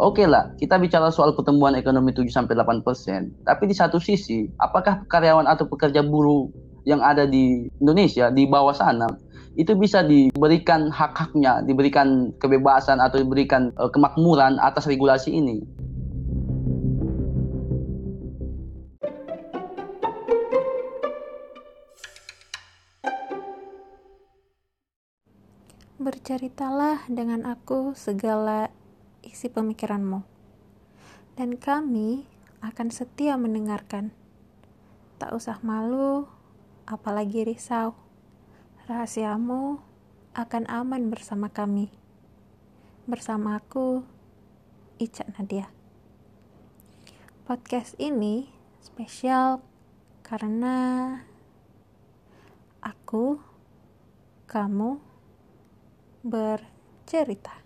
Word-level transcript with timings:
Oke 0.00 0.24
okay 0.24 0.26
lah, 0.26 0.48
kita 0.56 0.80
bicara 0.80 1.12
soal 1.12 1.36
pertumbuhan 1.36 1.76
ekonomi 1.76 2.16
7 2.16 2.24
sampai 2.32 2.56
8 2.56 2.80
persen. 2.80 3.28
Tapi 3.44 3.68
di 3.68 3.76
satu 3.76 4.00
sisi, 4.00 4.48
apakah 4.56 5.04
karyawan 5.04 5.44
atau 5.44 5.68
pekerja 5.68 6.00
buruh 6.00 6.48
yang 6.88 7.04
ada 7.04 7.28
di 7.28 7.68
Indonesia 7.76 8.32
di 8.32 8.48
bawah 8.48 8.72
sana 8.72 9.04
itu 9.52 9.76
bisa 9.76 10.00
diberikan 10.00 10.88
hak-haknya, 10.88 11.60
diberikan 11.68 12.32
kebebasan 12.40 13.04
atau 13.04 13.20
diberikan 13.20 13.68
uh, 13.76 13.92
kemakmuran 13.92 14.56
atas 14.64 14.88
regulasi 14.88 15.28
ini? 15.36 15.60
Berceritalah 26.00 27.04
dengan 27.12 27.44
aku 27.44 27.92
segala 27.92 28.72
isi 29.22 29.48
pemikiranmu, 29.48 30.22
dan 31.38 31.56
kami 31.56 32.26
akan 32.62 32.94
setia 32.94 33.34
mendengarkan. 33.34 34.14
Tak 35.18 35.34
usah 35.34 35.62
malu, 35.62 36.26
apalagi 36.86 37.46
risau. 37.46 37.94
Rahasiamu 38.90 39.78
akan 40.34 40.66
aman 40.66 41.06
bersama 41.10 41.50
kami. 41.50 41.94
Bersama 43.06 43.58
aku, 43.58 44.02
Ica 44.98 45.26
Nadia. 45.38 45.70
Podcast 47.46 47.94
ini 48.02 48.50
spesial 48.82 49.62
karena 50.26 51.18
aku, 52.82 53.38
kamu, 54.50 54.98
bercerita. 56.22 57.61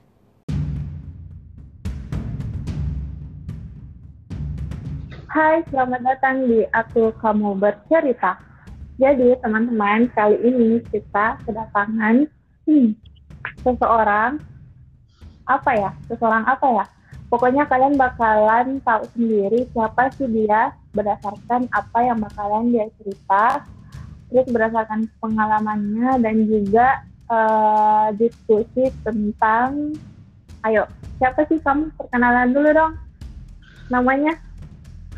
Hai, 5.37 5.61
selamat 5.69 6.01
datang 6.01 6.49
di 6.49 6.65
Aku 6.73 7.13
Kamu 7.21 7.61
Bercerita. 7.61 8.41
Jadi, 8.97 9.37
teman-teman, 9.45 10.09
kali 10.17 10.41
ini 10.41 10.81
kita 10.89 11.37
kedatangan 11.45 12.25
hmm, 12.65 12.97
seseorang, 13.61 14.41
apa 15.45 15.71
ya, 15.77 15.93
seseorang 16.09 16.41
apa 16.49 16.81
ya? 16.81 16.85
Pokoknya 17.29 17.69
kalian 17.69 18.01
bakalan 18.01 18.81
tahu 18.81 19.05
sendiri 19.13 19.69
siapa 19.77 20.09
sih 20.17 20.25
dia 20.25 20.73
berdasarkan 20.97 21.69
apa 21.69 21.99
yang 22.01 22.17
bakalan 22.17 22.73
dia 22.73 22.89
cerita, 22.97 23.61
terus 24.33 24.49
berdasarkan 24.49 25.05
pengalamannya 25.21 26.17
dan 26.17 26.49
juga 26.49 27.05
uh, 27.29 28.09
diskusi 28.17 28.89
tentang, 29.05 30.01
ayo, 30.65 30.89
siapa 31.21 31.45
sih 31.45 31.61
kamu? 31.61 31.93
Perkenalan 31.93 32.57
dulu 32.57 32.73
dong, 32.73 32.97
namanya. 33.93 34.46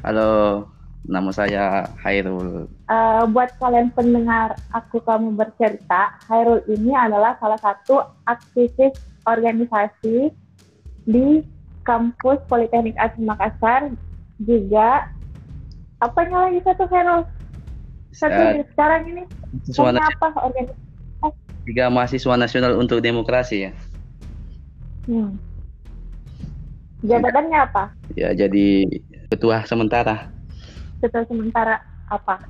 Halo, 0.07 0.63
nama 1.11 1.35
saya 1.35 1.91
Hairul. 2.07 2.71
Uh, 2.87 3.27
buat 3.35 3.51
kalian 3.59 3.91
pendengar 3.91 4.55
aku 4.71 5.03
kamu 5.03 5.35
bercerita, 5.35 6.15
Hairul 6.31 6.63
ini 6.71 6.95
adalah 6.95 7.35
salah 7.43 7.59
satu 7.59 8.07
aktivis 8.31 8.95
organisasi 9.27 10.31
di 11.03 11.43
kampus 11.83 12.39
Politeknik 12.47 12.95
Asma 12.95 13.35
Makassar 13.35 13.91
juga 14.39 15.11
apanya 15.99 16.47
lagi 16.47 16.63
satu 16.63 16.87
Hairul? 16.87 17.27
Satu 18.15 18.39
uh, 18.39 18.63
sekarang 18.71 19.03
ini 19.11 19.23
punya 19.75 19.99
apa 19.99 20.29
organisasi? 20.47 21.39
Tiga 21.67 21.91
mahasiswa 21.91 22.35
nasional 22.39 22.79
untuk 22.79 23.03
demokrasi 23.03 23.67
ya. 23.67 23.73
Hmm. 25.11 25.35
Jabatannya 27.03 27.59
apa? 27.67 27.91
Ya 28.15 28.31
jadi 28.35 28.87
ketua 29.29 29.65
sementara 29.69 30.33
ketua 31.01 31.23
sementara 31.29 31.85
apa 32.09 32.43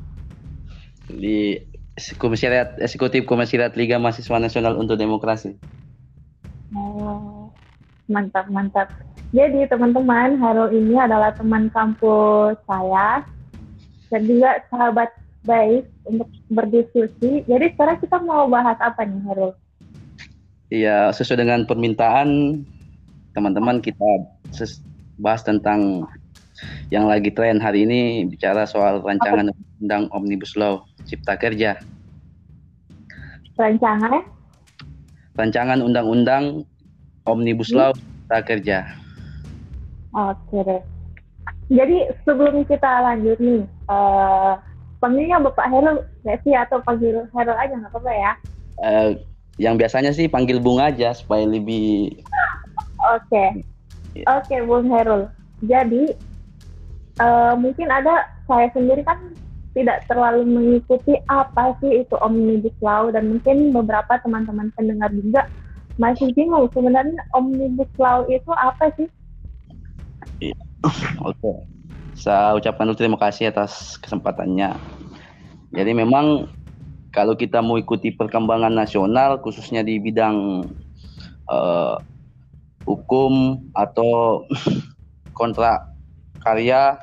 di 1.09 1.59
Komisariat 1.99 2.79
Eksekutif 2.79 3.27
Komisariat 3.27 3.75
Liga 3.75 3.99
Mahasiswa 3.99 4.39
Nasional 4.39 4.79
untuk 4.79 4.95
Demokrasi. 4.95 5.59
Oh, 6.71 7.51
mantap 8.07 8.47
mantap. 8.55 8.87
Jadi 9.35 9.67
teman-teman, 9.69 10.39
Harul 10.41 10.73
ini 10.73 10.97
adalah 10.97 11.35
teman 11.35 11.69
kampus 11.75 12.57
saya 12.65 13.27
dan 14.09 14.23
juga 14.25 14.63
sahabat 14.73 15.11
baik 15.45 15.85
untuk 16.09 16.29
berdiskusi. 16.49 17.45
Jadi 17.45 17.67
sekarang 17.77 17.99
kita 18.01 18.17
mau 18.25 18.49
bahas 18.49 18.79
apa 18.81 19.05
nih, 19.05 19.21
Harul? 19.29 19.53
Iya, 20.69 21.13
sesuai 21.13 21.45
dengan 21.45 21.65
permintaan 21.69 22.63
teman-teman 23.37 23.85
kita 23.85 24.29
bahas 25.21 25.43
tentang 25.45 26.09
yang 26.91 27.07
lagi 27.07 27.31
tren 27.31 27.61
hari 27.63 27.85
ini 27.87 28.27
bicara 28.27 28.65
soal 28.67 29.05
rancangan 29.05 29.53
undang 29.79 30.11
omnibus 30.11 30.57
law 30.59 30.83
cipta 31.07 31.39
kerja. 31.39 31.79
Rancangan? 33.59 34.23
Rancangan 35.39 35.79
undang-undang 35.83 36.67
omnibus 37.27 37.71
law 37.71 37.95
cipta 37.95 38.39
kerja. 38.43 38.79
Oke 40.15 40.59
deh. 40.65 40.83
Jadi 41.69 42.09
sebelum 42.25 42.65
kita 42.65 42.89
lanjut 43.05 43.37
nih, 43.37 43.63
uh, 43.93 44.57
panggilnya 45.05 45.37
Bapak 45.45 45.69
Heru 45.69 46.01
nggak 46.25 46.41
sih 46.43 46.57
atau 46.57 46.81
panggil 46.81 47.29
Heru 47.37 47.53
aja 47.53 47.75
nggak 47.77 47.93
apa-apa 47.93 48.13
ya? 48.13 48.33
Uh, 48.81 49.11
yang 49.61 49.77
biasanya 49.77 50.15
sih 50.15 50.31
panggil 50.31 50.63
Bung 50.63 50.81
aja 50.81 51.13
supaya 51.13 51.45
lebih. 51.45 52.19
Oke, 53.15 53.31
okay. 53.31 54.25
oke 54.27 54.49
okay, 54.49 54.61
Bung 54.65 54.89
Herul. 54.89 55.29
Jadi 55.67 56.15
uh, 57.21 57.55
mungkin 57.59 57.91
ada 57.91 58.27
saya 58.49 58.71
sendiri 58.73 59.05
kan 59.05 59.19
tidak 59.77 60.03
terlalu 60.11 60.43
mengikuti 60.49 61.15
apa 61.31 61.77
sih 61.79 62.03
itu 62.03 62.15
omnibus 62.19 62.75
law 62.83 63.13
dan 63.15 63.31
mungkin 63.31 63.71
beberapa 63.71 64.19
teman-teman 64.25 64.73
pendengar 64.75 65.13
juga 65.15 65.47
masih 65.99 66.31
bingung 66.35 66.67
sebenarnya 66.75 67.21
omnibus 67.35 67.91
law 67.99 68.27
itu 68.27 68.51
apa 68.55 68.91
sih? 68.99 69.07
Iya. 70.43 70.59
Oke. 71.23 71.39
Okay. 71.43 71.57
Saya 72.19 72.59
ucapkan 72.59 72.91
dulu 72.91 72.99
terima 72.99 73.19
kasih 73.19 73.55
atas 73.55 73.95
kesempatannya. 74.03 74.75
Jadi 75.71 75.93
memang 75.95 76.51
kalau 77.15 77.39
kita 77.39 77.63
mau 77.63 77.79
ikuti 77.79 78.11
perkembangan 78.11 78.75
nasional 78.75 79.39
khususnya 79.39 79.87
di 79.87 80.03
bidang 80.03 80.67
uh, 81.47 81.97
hukum 82.83 83.63
atau 83.75 84.43
kontrak 85.39 85.95
karya 86.43 86.99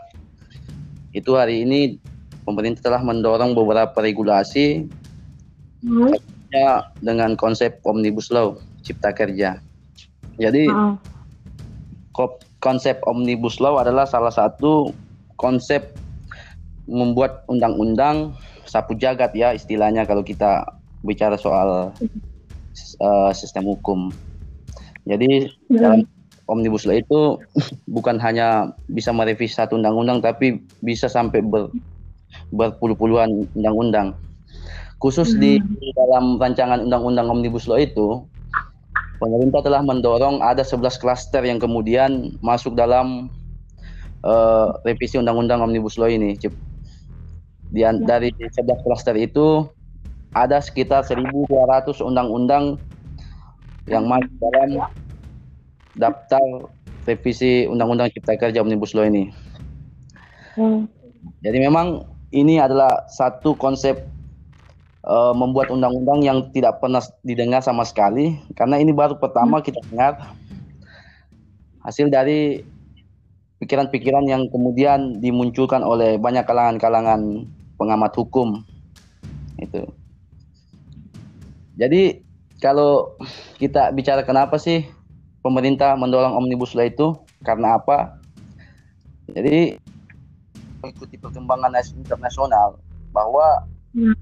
itu 1.15 1.39
hari 1.39 1.63
ini 1.63 1.95
pemerintah 2.43 2.91
telah 2.91 3.01
mendorong 3.01 3.55
beberapa 3.55 3.95
regulasi 4.03 4.85
hmm. 5.81 6.11
dengan 6.99 7.39
konsep 7.39 7.79
omnibus 7.87 8.27
law 8.29 8.59
cipta 8.83 9.15
kerja. 9.15 9.63
Jadi 10.35 10.67
hmm. 10.67 10.99
konsep 12.59 12.99
omnibus 13.07 13.63
law 13.63 13.79
adalah 13.79 14.03
salah 14.03 14.31
satu 14.31 14.91
konsep 15.39 15.95
membuat 16.85 17.47
undang-undang 17.47 18.35
sapu 18.67 18.93
jagat 18.99 19.31
ya 19.33 19.55
istilahnya 19.55 20.03
kalau 20.03 20.21
kita 20.21 20.67
bicara 21.01 21.39
soal 21.39 21.95
uh, 22.99 23.31
sistem 23.31 23.71
hukum. 23.71 24.11
Jadi 25.07 25.47
hmm. 25.71 25.79
dalam 25.79 26.03
omnibus 26.45 26.85
law 26.85 26.95
itu 26.97 27.41
bukan 27.95 28.17
hanya 28.21 28.73
bisa 28.89 29.09
merevisi 29.09 29.57
satu 29.57 29.77
undang-undang 29.77 30.21
tapi 30.21 30.61
bisa 30.81 31.09
sampai 31.09 31.41
ber, 31.41 31.69
berpuluh-puluhan 32.53 33.49
undang-undang. 33.55 34.13
Khusus 35.03 35.35
hmm. 35.35 35.39
di 35.41 35.51
dalam 35.93 36.39
rancangan 36.39 36.81
undang-undang 36.87 37.27
omnibus 37.29 37.67
law 37.67 37.77
itu 37.77 38.23
pemerintah 39.19 39.63
telah 39.63 39.81
mendorong 39.83 40.43
ada 40.43 40.63
11 40.63 41.01
klaster 41.01 41.43
yang 41.43 41.59
kemudian 41.59 42.35
masuk 42.39 42.75
dalam 42.75 43.27
uh, 44.23 44.75
revisi 44.83 45.19
undang-undang 45.19 45.61
omnibus 45.61 45.99
law 45.99 46.09
ini. 46.09 46.35
Di, 46.39 47.81
ya. 47.81 47.91
dari 47.91 48.31
11 48.31 48.85
klaster 48.85 49.15
itu 49.19 49.67
ada 50.35 50.59
sekitar 50.59 51.07
1.200 51.07 52.03
undang-undang 52.03 52.75
yang 53.87 54.09
masuk 54.09 54.31
dalam 54.41 54.83
daftar 55.95 56.69
revisi 57.05 57.69
Undang-Undang 57.69 58.11
Cipta 58.15 58.35
Kerja 58.35 58.61
Omnibus 58.61 58.95
Law 58.97 59.05
ini. 59.07 59.29
Hmm. 60.55 60.87
Jadi 61.41 61.57
memang 61.61 62.05
ini 62.33 62.59
adalah 62.59 63.05
satu 63.11 63.55
konsep 63.55 64.03
uh, 65.05 65.33
membuat 65.33 65.69
undang-undang 65.71 66.25
yang 66.25 66.37
tidak 66.51 66.81
pernah 66.81 67.01
didengar 67.21 67.61
sama 67.61 67.85
sekali 67.85 68.35
karena 68.57 68.81
ini 68.81 68.91
baru 68.91 69.15
pertama 69.21 69.61
kita 69.61 69.79
dengar 69.89 70.35
hasil 71.85 72.09
dari 72.09 72.65
pikiran-pikiran 73.61 74.25
yang 74.25 74.49
kemudian 74.49 75.21
dimunculkan 75.21 75.85
oleh 75.85 76.17
banyak 76.17 76.43
kalangan-kalangan 76.43 77.45
pengamat 77.77 78.11
hukum 78.17 78.65
itu. 79.61 79.85
Jadi 81.75 82.23
kalau 82.59 83.15
kita 83.59 83.91
bicara 83.91 84.23
kenapa 84.23 84.55
sih 84.59 84.87
pemerintah 85.45 85.93
mendorong 85.93 86.33
omnibus 86.33 86.73
law 86.73 86.89
itu 86.89 87.13
Karena 87.45 87.77
apa? 87.77 88.17
Jadi 89.29 89.77
mengikuti 90.81 91.21
perkembangan 91.21 91.77
internasional 91.93 92.81
bahwa 93.13 93.65
hmm. 93.93 94.17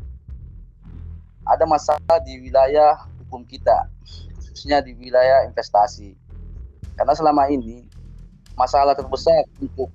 ada 1.48 1.64
masalah 1.64 2.20
di 2.24 2.40
wilayah 2.40 3.00
hukum 3.24 3.48
kita, 3.48 3.88
khususnya 4.36 4.84
di 4.84 4.92
wilayah 5.00 5.48
investasi. 5.48 6.16
Karena 7.00 7.16
selama 7.16 7.48
ini 7.48 7.88
masalah 8.60 8.92
terbesar 8.96 9.48
untuk 9.60 9.92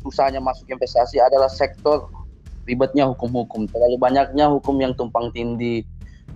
susahnya 0.00 0.40
masuk 0.40 0.68
investasi 0.72 1.20
adalah 1.20 1.48
sektor 1.48 2.08
ribetnya 2.64 3.08
hukum-hukum. 3.08 3.68
Terlalu 3.68 3.96
banyaknya 3.96 4.48
hukum 4.48 4.76
yang 4.80 4.92
tumpang 4.96 5.32
tindih 5.32 5.84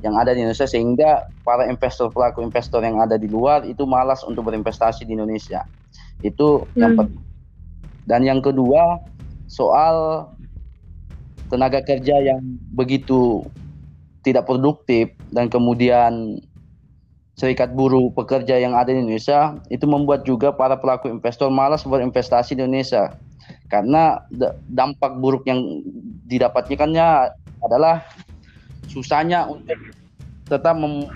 yang 0.04 0.16
ada 0.16 0.36
di 0.36 0.44
Indonesia 0.44 0.68
sehingga 0.68 1.30
para 1.46 1.64
investor 1.68 2.12
pelaku 2.12 2.44
investor 2.44 2.84
yang 2.84 3.00
ada 3.00 3.16
di 3.16 3.28
luar 3.30 3.64
itu 3.64 3.88
malas 3.88 4.20
untuk 4.26 4.48
berinvestasi 4.48 5.08
di 5.08 5.16
Indonesia. 5.16 5.64
Itu 6.20 6.68
hmm. 6.74 6.80
yang 6.80 6.92
pertama. 6.96 7.24
Dan 8.06 8.20
yang 8.22 8.38
kedua 8.38 9.02
soal 9.50 10.28
tenaga 11.50 11.82
kerja 11.82 12.22
yang 12.22 12.42
begitu 12.74 13.42
tidak 14.22 14.46
produktif 14.46 15.10
dan 15.30 15.46
kemudian 15.46 16.42
serikat 17.38 17.70
buruh 17.76 18.10
pekerja 18.10 18.58
yang 18.58 18.74
ada 18.74 18.90
di 18.90 18.98
Indonesia 18.98 19.54
itu 19.70 19.84
membuat 19.86 20.26
juga 20.26 20.50
para 20.50 20.74
pelaku 20.74 21.12
investor 21.12 21.52
malas 21.52 21.86
berinvestasi 21.86 22.56
di 22.58 22.64
Indonesia 22.64 23.14
karena 23.70 24.22
dampak 24.66 25.18
buruk 25.22 25.46
yang 25.46 25.82
didapatkannya 26.26 27.30
adalah 27.62 28.02
susahnya 28.90 29.46
untuk 29.48 29.78
tetap 30.46 30.78
mem, 30.78 31.10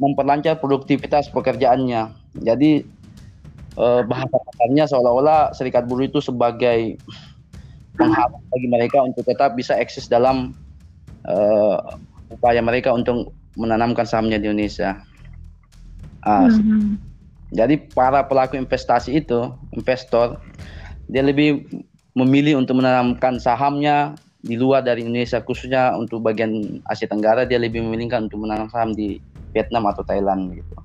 memperlancar 0.00 0.56
produktivitas 0.58 1.28
pekerjaannya. 1.28 2.12
Jadi 2.40 2.84
eh, 3.76 4.00
bahasa 4.08 4.36
kasarnya 4.36 4.84
seolah-olah 4.88 5.52
serikat 5.52 5.84
buruh 5.84 6.08
itu 6.08 6.18
sebagai 6.24 6.96
penghalang 8.00 8.44
bagi 8.48 8.68
mereka 8.68 9.04
untuk 9.04 9.28
tetap 9.28 9.52
bisa 9.52 9.76
eksis 9.76 10.08
dalam 10.08 10.56
eh, 11.28 11.78
upaya 12.32 12.64
mereka 12.64 12.94
untuk 12.94 13.34
menanamkan 13.58 14.08
sahamnya 14.08 14.40
di 14.40 14.48
Indonesia. 14.48 14.96
Ah, 16.24 16.48
mm-hmm. 16.48 17.10
Jadi 17.50 17.74
para 17.90 18.22
pelaku 18.22 18.54
investasi 18.54 19.18
itu, 19.18 19.50
investor, 19.74 20.38
dia 21.10 21.26
lebih 21.26 21.66
memilih 22.14 22.62
untuk 22.62 22.78
menanamkan 22.78 23.42
sahamnya 23.42 24.14
di 24.40 24.56
luar 24.56 24.80
dari 24.80 25.04
Indonesia 25.04 25.44
khususnya 25.44 25.92
untuk 25.96 26.24
bagian 26.24 26.80
Asia 26.88 27.04
Tenggara 27.04 27.44
dia 27.44 27.60
lebih 27.60 27.84
memilihkan 27.84 28.28
untuk 28.28 28.40
menanam 28.40 28.72
saham 28.72 28.96
di 28.96 29.20
Vietnam 29.52 29.84
atau 29.88 30.00
Thailand 30.00 30.56
gitu. 30.56 30.76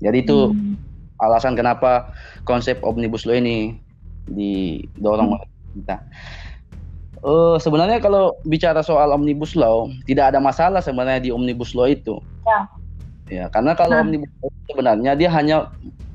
Jadi 0.00 0.24
itu 0.24 0.52
hmm. 0.52 0.74
alasan 1.20 1.52
kenapa 1.52 2.12
konsep 2.48 2.80
omnibus 2.80 3.28
law 3.28 3.36
ini 3.36 3.76
didorong 4.28 5.36
hmm. 5.36 5.36
oleh 5.36 5.48
kita. 5.76 5.96
Uh, 7.24 7.56
sebenarnya 7.56 8.04
kalau 8.04 8.36
bicara 8.44 8.84
soal 8.84 9.12
omnibus 9.12 9.56
law 9.56 9.88
tidak 10.04 10.32
ada 10.32 10.40
masalah 10.40 10.80
sebenarnya 10.80 11.20
di 11.24 11.30
omnibus 11.32 11.76
law 11.76 11.88
itu. 11.88 12.20
Ya. 12.44 12.60
Ya, 13.24 13.44
karena 13.48 13.72
kalau 13.72 14.00
nah. 14.00 14.04
omnibus 14.04 14.32
law 14.40 14.52
sebenarnya 14.68 15.12
dia 15.16 15.28
hanya 15.32 15.72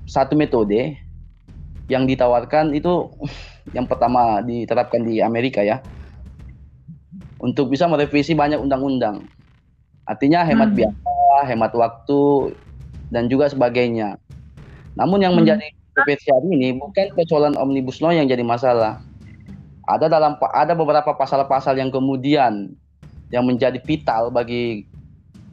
satu 0.09 0.33
metode 0.33 0.97
yang 1.89 2.05
ditawarkan 2.05 2.73
itu 2.77 3.09
yang 3.73 3.85
pertama 3.85 4.41
diterapkan 4.45 5.05
di 5.05 5.21
Amerika 5.21 5.61
ya 5.61 5.81
untuk 7.39 7.71
bisa 7.71 7.87
merevisi 7.87 8.35
banyak 8.35 8.59
undang-undang. 8.59 9.25
Artinya 10.05 10.43
hemat 10.43 10.71
hmm. 10.71 10.77
biaya, 10.77 11.37
hemat 11.47 11.71
waktu, 11.75 12.53
dan 13.09 13.31
juga 13.31 13.49
sebagainya. 13.49 14.19
Namun 14.99 15.23
yang 15.23 15.33
hmm. 15.33 15.39
menjadi 15.43 15.65
kontroversi 15.71 16.27
hari 16.31 16.47
ini 16.55 16.69
bukan 16.77 17.07
persoalan 17.15 17.55
omnibus 17.55 17.99
law 18.03 18.11
yang 18.11 18.27
jadi 18.27 18.43
masalah. 18.43 19.01
Ada 19.89 20.05
dalam 20.05 20.37
ada 20.53 20.73
beberapa 20.77 21.17
pasal-pasal 21.17 21.79
yang 21.81 21.89
kemudian 21.89 22.77
yang 23.33 23.45
menjadi 23.45 23.81
vital 23.81 24.29
bagi 24.29 24.85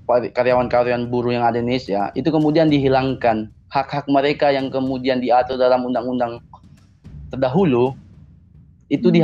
karyawan-karyawan 0.06 1.11
buruh 1.11 1.35
yang 1.35 1.43
ada 1.43 1.59
di 1.59 1.67
Indonesia 1.67 2.15
itu 2.15 2.31
kemudian 2.31 2.71
dihilangkan 2.71 3.50
hak-hak 3.75 4.06
mereka 4.06 4.55
yang 4.55 4.71
kemudian 4.71 5.19
diatur 5.19 5.59
dalam 5.59 5.82
undang-undang 5.82 6.39
terdahulu 7.35 7.93
itu 8.87 9.11
hmm. 9.11 9.17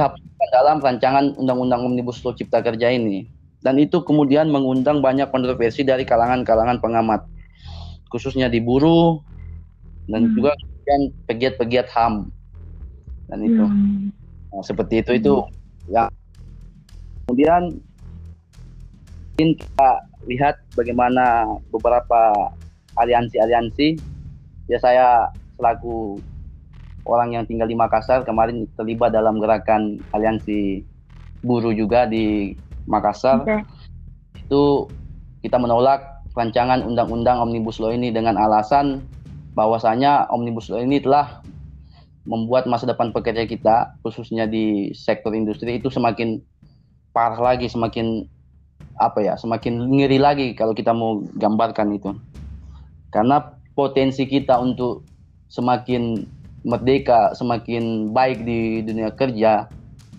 Dalam 0.52 0.84
rancangan 0.84 1.32
Undang-Undang 1.40 1.80
Omnibus 1.88 2.20
Law 2.20 2.36
Cipta 2.36 2.60
Kerja 2.60 2.92
ini. 2.92 3.24
Dan 3.64 3.80
itu 3.80 4.04
kemudian 4.04 4.52
mengundang 4.52 5.00
banyak 5.00 5.32
kontroversi 5.32 5.80
dari 5.80 6.04
kalangan-kalangan 6.04 6.82
pengamat, 6.82 7.24
khususnya 8.12 8.52
di 8.52 8.60
buruh 8.60 9.22
dan 10.10 10.28
hmm. 10.28 10.32
juga 10.36 10.52
kemudian 10.60 11.00
pegiat-pegiat 11.30 11.88
HAM. 11.88 12.28
Dan 13.32 13.38
itu 13.40 13.64
hmm. 13.64 14.12
nah, 14.52 14.62
seperti 14.66 15.00
itu 15.00 15.16
itu 15.16 15.34
ya. 15.88 16.10
Kemudian 17.24 17.80
kita 19.38 19.90
lihat 20.28 20.58
bagaimana 20.74 21.46
beberapa 21.70 22.52
aliansi-aliansi 22.98 23.96
ya 24.68 24.78
saya 24.82 25.30
selaku 25.56 26.18
orang 27.06 27.34
yang 27.34 27.44
tinggal 27.46 27.66
di 27.66 27.74
Makassar 27.74 28.22
kemarin 28.22 28.66
terlibat 28.78 29.10
dalam 29.10 29.42
gerakan 29.42 29.98
aliansi 30.14 30.86
buruh 31.42 31.74
juga 31.74 32.06
di 32.06 32.54
Makassar. 32.86 33.42
Okay. 33.42 33.62
Itu 34.46 34.90
kita 35.42 35.58
menolak 35.58 36.22
rancangan 36.32 36.86
undang-undang 36.86 37.42
Omnibus 37.42 37.82
Law 37.82 37.92
ini 37.92 38.14
dengan 38.14 38.38
alasan 38.38 39.02
bahwasanya 39.52 40.30
Omnibus 40.32 40.70
Law 40.70 40.80
ini 40.80 41.02
telah 41.02 41.42
membuat 42.22 42.70
masa 42.70 42.86
depan 42.86 43.10
pekerja 43.10 43.44
kita 43.50 43.98
khususnya 44.06 44.46
di 44.46 44.94
sektor 44.94 45.34
industri 45.34 45.82
itu 45.82 45.90
semakin 45.90 46.38
parah 47.10 47.38
lagi, 47.38 47.66
semakin 47.66 48.24
apa 49.02 49.20
ya, 49.20 49.34
semakin 49.34 49.90
ngeri 49.90 50.22
lagi 50.22 50.54
kalau 50.54 50.72
kita 50.72 50.94
mau 50.94 51.20
gambarkan 51.36 51.92
itu. 51.98 52.14
Karena 53.12 53.42
potensi 53.76 54.24
kita 54.24 54.56
untuk 54.62 55.04
semakin 55.52 56.24
merdeka 56.62 57.34
semakin 57.34 58.14
baik 58.14 58.46
di 58.46 58.82
dunia 58.86 59.10
kerja 59.14 59.66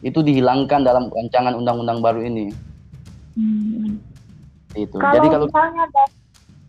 itu 0.04 0.20
dihilangkan 0.20 0.84
dalam 0.84 1.08
rancangan 1.08 1.56
undang-undang 1.56 2.04
baru 2.04 2.20
ini. 2.28 2.52
Hmm. 3.40 4.04
Itu. 4.76 5.00
Kalau 5.00 5.16
Jadi 5.16 5.28
kalau 5.32 5.46
misalnya 5.48 5.86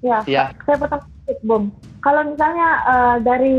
ya, 0.04 0.18
ya, 0.28 0.44
saya 0.62 0.76
sedikit, 0.78 1.38
Bung. 1.42 1.74
Kalau 2.04 2.22
misalnya 2.30 2.68
uh, 2.84 3.16
dari 3.24 3.58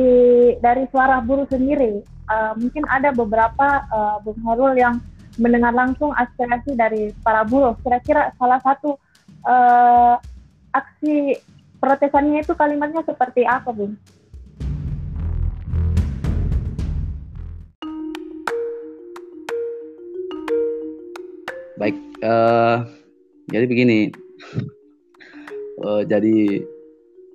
dari 0.61 0.85
suara 0.93 1.19
buruh 1.19 1.49
sendiri, 1.49 2.05
uh, 2.29 2.53
mungkin 2.55 2.85
ada 2.87 3.11
beberapa 3.11 3.83
uh, 3.89 4.17
Bung 4.23 4.39
Herul 4.45 4.77
yang 4.77 5.01
mendengar 5.35 5.75
langsung 5.75 6.15
aspirasi 6.15 6.77
dari 6.77 7.11
para 7.25 7.43
buruh. 7.43 7.75
Kira-kira 7.83 8.31
salah 8.39 8.61
satu 8.63 8.95
uh, 9.43 10.15
aksi 10.71 11.35
protesannya 11.81 12.45
itu 12.45 12.53
kalimatnya 12.55 13.03
seperti 13.03 13.43
apa, 13.43 13.73
Bung? 13.73 13.99
Baik, 21.75 21.95
uh, 22.23 22.87
jadi 23.51 23.65
begini. 23.67 23.99
Uh, 25.83 26.07
jadi 26.07 26.63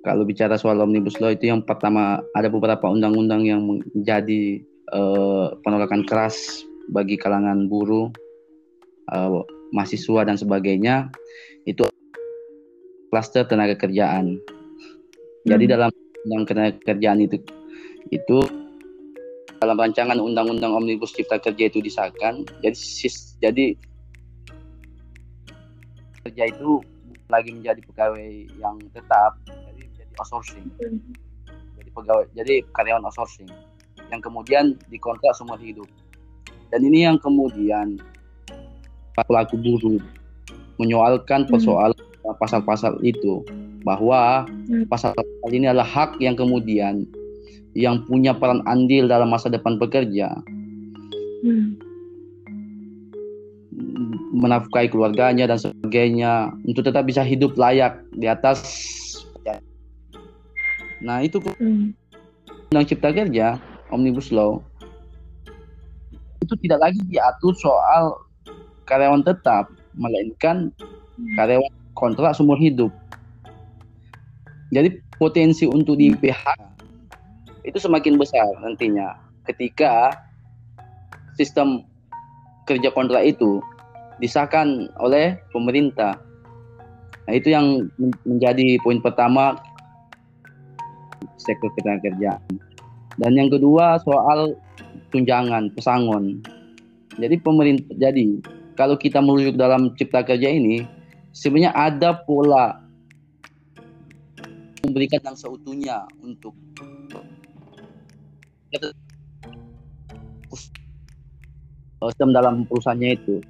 kalau 0.01 0.25
bicara 0.25 0.57
soal 0.57 0.81
omnibus 0.81 1.21
law 1.21 1.29
itu 1.29 1.53
yang 1.53 1.61
pertama 1.61 2.25
ada 2.33 2.49
beberapa 2.49 2.89
undang-undang 2.89 3.45
yang 3.45 3.61
menjadi 3.61 4.65
uh, 4.89 5.53
penolakan 5.61 6.01
keras 6.09 6.65
bagi 6.89 7.21
kalangan 7.21 7.69
buruh, 7.69 8.09
uh, 9.13 9.45
mahasiswa 9.69 10.25
dan 10.25 10.41
sebagainya 10.41 11.13
itu 11.69 11.85
klaster 13.13 13.45
tenaga 13.45 13.77
kerjaan. 13.77 14.41
Jadi 15.45 15.69
hmm. 15.69 15.73
dalam 15.77 15.91
undang 16.25 16.43
tenaga 16.49 16.81
kerjaan 16.81 17.21
itu 17.21 17.37
itu 18.09 18.41
dalam 19.61 19.77
rancangan 19.77 20.17
undang-undang 20.17 20.73
omnibus 20.73 21.13
cipta 21.13 21.37
kerja 21.37 21.69
itu 21.69 21.77
disahkan. 21.77 22.41
Jadi 22.65 22.81
jadi 23.37 23.65
kerja 26.25 26.43
itu 26.49 26.81
lagi 27.31 27.49
menjadi 27.55 27.79
pegawai 27.87 28.29
yang 28.59 28.75
tetap 28.91 29.39
jadi 29.47 29.81
menjadi 29.87 30.11
outsourcing 30.19 30.67
jadi 31.79 31.89
pegawai 31.95 32.25
jadi 32.35 32.53
karyawan 32.75 33.07
outsourcing 33.07 33.49
yang 34.11 34.19
kemudian 34.19 34.75
dikontrak 34.91 35.31
semua 35.33 35.55
hidup 35.57 35.87
dan 36.69 36.83
ini 36.83 37.07
yang 37.07 37.17
kemudian 37.17 37.99
pelaku 39.15 39.55
buruh 39.59 39.99
menyoalkan 40.79 41.47
hmm. 41.47 41.51
persoalan 41.51 41.97
hmm. 41.97 42.35
pasal-pasal 42.37 42.99
itu 43.01 43.43
bahwa 43.81 44.45
hmm. 44.67 44.85
pasal-pasal 44.91 45.49
ini 45.49 45.71
adalah 45.71 45.87
hak 45.87 46.19
yang 46.19 46.35
kemudian 46.35 47.07
yang 47.71 48.03
punya 48.03 48.35
peran 48.35 48.59
andil 48.67 49.07
dalam 49.07 49.31
masa 49.31 49.47
depan 49.47 49.79
pekerja 49.79 50.35
hmm 51.47 51.90
menafkahi 54.31 54.87
keluarganya 54.87 55.43
dan 55.43 55.59
sebagainya 55.59 56.55
untuk 56.63 56.87
tetap 56.87 57.03
bisa 57.03 57.21
hidup 57.21 57.53
layak 57.59 57.99
di 58.15 58.31
atas 58.31 58.63
Nah, 61.01 61.25
itu 61.25 61.41
hmm. 61.41 61.97
Undang 62.71 62.85
Cipta 62.85 63.09
Kerja 63.09 63.57
omnibus 63.89 64.31
law 64.31 64.63
itu 66.41 66.53
tidak 66.65 66.89
lagi 66.89 67.01
diatur 67.05 67.53
soal 67.53 68.17
karyawan 68.89 69.21
tetap, 69.21 69.69
melainkan 69.93 70.73
karyawan 71.37 71.69
kontrak 71.93 72.33
seumur 72.33 72.57
hidup. 72.57 72.89
Jadi 74.71 74.97
potensi 75.19 75.67
untuk 75.67 75.99
di 75.99 76.15
PHK 76.15 76.47
itu 77.61 77.77
semakin 77.77 78.17
besar 78.17 78.47
nantinya 78.63 79.13
ketika 79.45 80.17
sistem 81.37 81.85
kerja 82.65 82.89
kontrak 82.89 83.21
itu 83.21 83.61
disahkan 84.21 84.87
oleh 85.01 85.35
pemerintah. 85.49 86.15
Nah, 87.25 87.33
itu 87.33 87.51
yang 87.51 87.89
menjadi 88.23 88.77
poin 88.85 89.01
pertama 89.01 89.57
sektor 91.41 91.73
ketenagakerjaan. 91.75 92.41
Dan 93.17 93.33
yang 93.35 93.49
kedua 93.49 93.97
soal 94.05 94.53
tunjangan, 95.09 95.73
pesangon. 95.73 96.39
Jadi 97.17 97.35
pemerintah 97.41 97.91
jadi 97.97 98.39
kalau 98.79 98.95
kita 98.95 99.19
merujuk 99.19 99.59
dalam 99.59 99.91
cipta 99.99 100.23
kerja 100.23 100.47
ini 100.47 100.85
sebenarnya 101.35 101.75
ada 101.75 102.23
pola 102.23 102.79
memberikan 104.81 105.19
yang 105.21 105.37
seutuhnya 105.37 106.07
untuk 106.23 106.55
sistem 112.01 112.33
dalam 112.33 112.65
perusahaannya 112.65 113.09
itu 113.13 113.43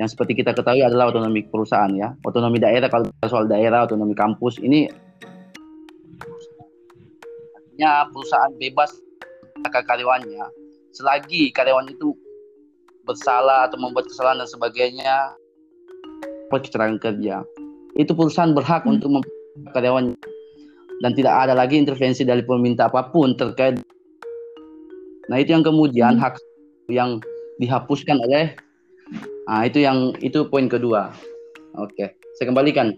yang 0.00 0.08
seperti 0.08 0.40
kita 0.40 0.56
ketahui 0.56 0.80
adalah 0.80 1.12
otonomi 1.12 1.44
perusahaan 1.44 1.92
ya 1.92 2.16
otonomi 2.24 2.56
daerah 2.56 2.88
kalau 2.88 3.12
soal 3.28 3.44
daerah 3.44 3.84
otonomi 3.84 4.16
kampus 4.16 4.56
ini 4.62 4.88
artinya 7.56 8.08
perusahaan 8.08 8.52
bebas 8.56 8.90
karyawannya 9.68 10.44
selagi 10.92 11.52
karyawan 11.52 11.92
itu 11.92 12.16
bersalah 13.04 13.68
atau 13.68 13.80
membuat 13.80 14.08
kesalahan 14.08 14.44
dan 14.44 14.48
sebagainya 14.48 15.16
kecelakaan 16.52 17.00
kerja 17.00 17.44
itu 17.96 18.12
perusahaan 18.12 18.52
berhak 18.52 18.84
hmm. 18.84 18.92
untuk 18.96 19.24
karyawan 19.72 20.16
dan 21.02 21.12
tidak 21.18 21.34
ada 21.34 21.52
lagi 21.56 21.76
intervensi 21.80 22.22
dari 22.22 22.44
pemerintah 22.44 22.88
apa 22.88 23.12
pun 23.12 23.36
terkait 23.36 23.80
nah 25.28 25.36
itu 25.36 25.52
yang 25.52 25.64
kemudian 25.64 26.16
hmm. 26.16 26.22
hak 26.22 26.36
yang 26.88 27.20
dihapuskan 27.60 28.20
oleh 28.20 28.56
nah 29.48 29.66
itu 29.66 29.82
yang 29.82 30.14
itu 30.22 30.46
poin 30.48 30.66
kedua 30.70 31.10
oke 31.76 32.04
saya 32.38 32.46
kembalikan 32.46 32.94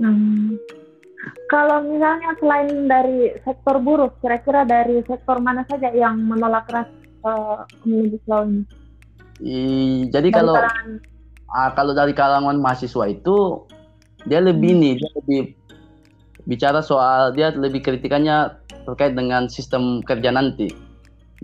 hmm. 0.00 0.56
Kalau 1.46 1.78
misalnya 1.82 2.34
selain 2.42 2.90
dari 2.90 3.30
sektor 3.46 3.78
buruh, 3.78 4.10
kira-kira 4.18 4.66
dari 4.66 5.02
sektor 5.06 5.38
mana 5.38 5.62
saja 5.70 5.94
yang 5.94 6.18
menolak 6.26 6.66
keras 6.66 6.90
uh, 7.22 7.62
omnibus 7.86 8.22
law 8.26 8.42
ini? 8.42 8.62
I, 9.42 9.56
jadi 10.10 10.30
dari 10.32 10.38
kalau 10.42 10.54
kalangan... 10.58 10.88
uh, 11.54 11.70
kalau 11.78 11.92
dari 11.94 12.12
kalangan 12.18 12.56
mahasiswa 12.58 13.04
itu 13.10 13.62
dia 14.26 14.42
lebih 14.42 14.74
hmm. 14.74 14.80
nih, 14.82 14.92
dia 14.98 15.10
lebih 15.22 15.40
bicara 16.46 16.82
soal 16.82 17.34
dia 17.34 17.54
lebih 17.54 17.82
kritikannya 17.82 18.54
terkait 18.86 19.14
dengan 19.14 19.46
sistem 19.46 20.02
kerja 20.02 20.34
nanti. 20.34 20.70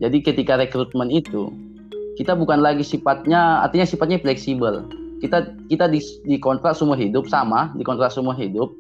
Jadi 0.03 0.19
ketika 0.19 0.59
rekrutmen 0.59 1.15
itu 1.15 1.51
kita 2.21 2.37
bukan 2.37 2.61
lagi 2.61 2.85
sifatnya, 2.85 3.65
artinya 3.65 3.87
sifatnya 3.89 4.19
fleksibel. 4.21 4.85
Kita 5.23 5.55
kita 5.71 5.87
di, 5.87 6.03
di 6.27 6.37
kontrak 6.43 6.75
seumur 6.75 6.99
hidup 6.99 7.31
sama, 7.31 7.71
di 7.79 7.87
kontrak 7.87 8.11
seumur 8.11 8.35
hidup 8.35 8.75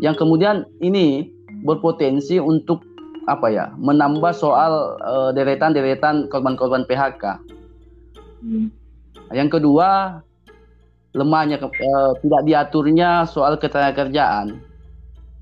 yang 0.00 0.12
kemudian 0.12 0.68
ini 0.84 1.32
berpotensi 1.64 2.36
untuk 2.36 2.84
apa 3.26 3.48
ya 3.50 3.64
menambah 3.80 4.30
soal 4.36 5.00
uh, 5.02 5.30
deretan-deretan 5.34 6.28
korban-korban 6.30 6.86
PHK. 6.86 7.40
Hmm. 8.44 8.68
Yang 9.34 9.58
kedua 9.58 10.20
lemahnya 11.16 11.58
uh, 11.58 12.12
tidak 12.20 12.42
diaturnya 12.44 13.24
soal 13.24 13.56
ketenagakerjaan 13.56 14.60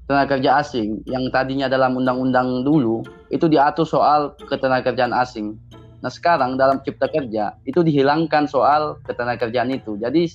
tenaga 0.04 0.36
kerja 0.36 0.60
asing 0.60 1.00
yang 1.08 1.32
tadinya 1.32 1.64
dalam 1.64 1.96
undang-undang 1.96 2.60
dulu 2.60 3.00
itu 3.32 3.48
diatur 3.48 3.88
soal 3.88 4.36
ketenagakerjaan 4.48 5.16
asing. 5.16 5.56
Nah 6.04 6.12
sekarang 6.12 6.60
dalam 6.60 6.84
cipta 6.84 7.08
kerja 7.08 7.56
itu 7.64 7.80
dihilangkan 7.80 8.44
soal 8.44 9.00
ketenagakerjaan 9.08 9.72
itu. 9.72 9.96
Jadi 9.96 10.28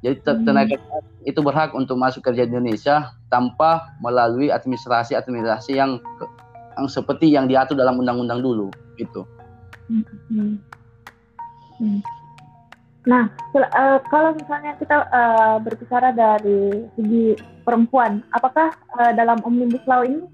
jadi 0.00 0.16
hmm. 0.16 0.48
tenaga 0.48 0.80
hmm. 0.80 1.28
itu 1.28 1.40
berhak 1.44 1.76
untuk 1.76 2.00
masuk 2.00 2.24
kerja 2.24 2.48
di 2.48 2.56
Indonesia 2.56 3.12
tanpa 3.28 3.92
melalui 4.00 4.48
administrasi 4.48 5.12
administrasi 5.12 5.76
yang 5.76 6.00
yang 6.80 6.88
seperti 6.88 7.28
yang 7.28 7.44
diatur 7.44 7.76
dalam 7.76 8.00
undang-undang 8.00 8.40
dulu 8.40 8.72
itu. 8.96 9.28
Hmm. 9.92 10.56
Hmm. 11.76 12.00
Nah, 13.04 13.28
uh, 13.52 14.00
kalau 14.08 14.32
misalnya 14.32 14.72
kita 14.80 15.04
uh, 15.12 15.60
berbicara 15.60 16.16
dari 16.16 16.88
segi 16.96 17.36
perempuan, 17.60 18.24
apakah 18.32 18.72
uh, 18.96 19.12
dalam 19.12 19.36
omnibus 19.44 19.84
law 19.84 20.00
ini 20.00 20.24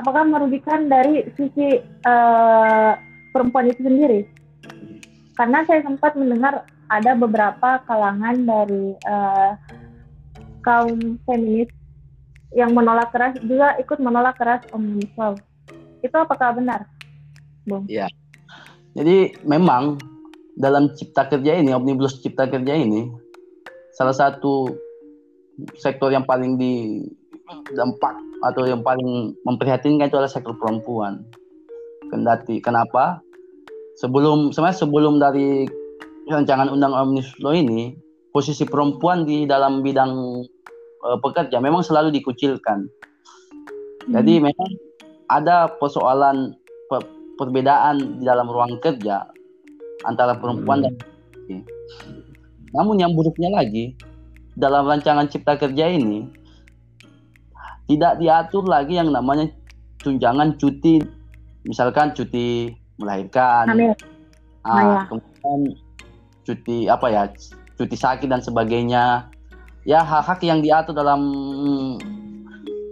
apakah 0.00 0.24
merugikan 0.24 0.88
dari 0.88 1.28
sisi 1.36 1.84
uh, 2.08 2.92
perempuan 3.36 3.68
itu 3.68 3.84
sendiri? 3.84 4.24
Karena 5.36 5.64
saya 5.68 5.84
sempat 5.84 6.16
mendengar 6.16 6.64
ada 6.88 7.12
beberapa 7.14 7.84
kalangan 7.84 8.36
dari 8.48 8.96
uh, 9.04 9.52
kaum 10.64 11.20
feminis 11.28 11.70
yang 12.50 12.74
menolak 12.74 13.14
keras 13.14 13.38
juga 13.44 13.78
ikut 13.78 13.98
menolak 14.02 14.34
keras 14.40 14.64
omnibus 14.74 15.12
law. 15.14 15.36
Itu 16.02 16.16
apakah 16.16 16.58
benar, 16.58 16.88
Bung? 17.68 17.86
Iya. 17.86 18.10
Jadi 18.98 19.38
memang 19.46 20.02
dalam 20.58 20.90
cipta 20.98 21.30
kerja 21.30 21.62
ini, 21.62 21.70
omnibus 21.70 22.18
cipta 22.18 22.50
kerja 22.50 22.74
ini, 22.74 23.06
salah 23.94 24.16
satu 24.16 24.74
sektor 25.78 26.10
yang 26.10 26.26
paling 26.26 26.58
di 26.58 27.04
dampak 27.70 28.29
atau 28.40 28.64
yang 28.64 28.80
paling 28.80 29.36
memprihatinkan 29.44 30.08
itu 30.08 30.16
adalah 30.16 30.32
sektor 30.32 30.56
perempuan. 30.56 31.24
Kendati 32.08 32.58
kenapa? 32.58 33.20
Sebelum 34.00 34.50
sebenarnya 34.50 34.80
sebelum 34.80 35.20
dari 35.20 35.68
rancangan 36.30 36.72
undang 36.72 36.96
omnibus 36.96 37.36
law 37.42 37.52
ini 37.52 37.94
posisi 38.32 38.64
perempuan 38.64 39.28
di 39.28 39.44
dalam 39.44 39.84
bidang 39.84 40.42
uh, 41.04 41.18
pekerja 41.20 41.60
memang 41.60 41.84
selalu 41.84 42.14
dikucilkan. 42.16 42.88
Hmm. 42.88 44.12
Jadi 44.16 44.40
memang 44.40 44.70
ada 45.28 45.68
persoalan 45.68 46.56
per 46.88 47.04
perbedaan 47.36 48.20
di 48.20 48.24
dalam 48.24 48.48
ruang 48.48 48.80
kerja 48.80 49.28
antara 50.08 50.36
perempuan 50.36 50.80
hmm. 50.80 50.84
dan 50.88 50.94
laki. 50.96 51.56
Namun 52.70 52.96
yang 53.02 53.12
buruknya 53.12 53.50
lagi 53.50 53.94
dalam 54.54 54.86
rancangan 54.86 55.26
cipta 55.26 55.58
kerja 55.58 55.90
ini 55.90 56.30
tidak 57.90 58.22
diatur 58.22 58.62
lagi 58.70 59.02
yang 59.02 59.10
namanya 59.10 59.50
tunjangan 59.98 60.54
cuti 60.62 61.02
misalkan 61.66 62.14
cuti 62.14 62.70
melahirkan. 63.02 63.66
Hamil. 63.66 63.92
Ah, 64.62 65.08
kemudian 65.10 65.74
cuti 66.46 66.86
apa 66.86 67.06
ya 67.10 67.22
cuti 67.80 67.96
sakit 67.96 68.28
dan 68.28 68.44
sebagainya 68.44 69.26
ya 69.88 70.04
hak-hak 70.04 70.44
yang 70.44 70.60
diatur 70.60 70.92
dalam 70.92 71.20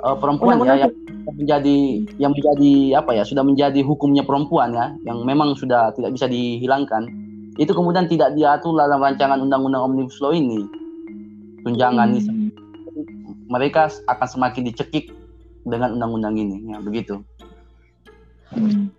uh, 0.01 0.17
perempuan 0.17 0.65
ya 0.65 0.89
yang 0.89 1.37
menjadi 1.37 1.79
yang 2.17 2.33
menjadi 2.33 2.73
apa 2.97 3.13
ya 3.13 3.23
sudah 3.29 3.45
menjadi 3.45 3.85
hukumnya 3.85 4.25
perempuan 4.25 4.73
ya 4.73 4.97
yang 5.05 5.21
memang 5.29 5.53
sudah 5.61 5.93
tidak 5.93 6.17
bisa 6.17 6.25
dihilangkan 6.25 7.05
itu 7.61 7.69
kemudian 7.77 8.09
tidak 8.09 8.33
diatur 8.33 8.73
dalam 8.81 8.97
rancangan 8.97 9.37
undang-undang 9.37 9.93
omnibus 9.93 10.17
law 10.25 10.33
ini 10.33 10.65
tunjangan 11.69 12.17
hmm. 12.17 12.38
Mereka 13.49 13.91
akan 14.07 14.29
semakin 14.29 14.63
dicekik 14.69 15.11
dengan 15.65 15.97
undang-undang 15.97 16.37
ini 16.37 16.73
ya 16.73 16.79
begitu 16.85 17.25
hmm. 18.55 18.93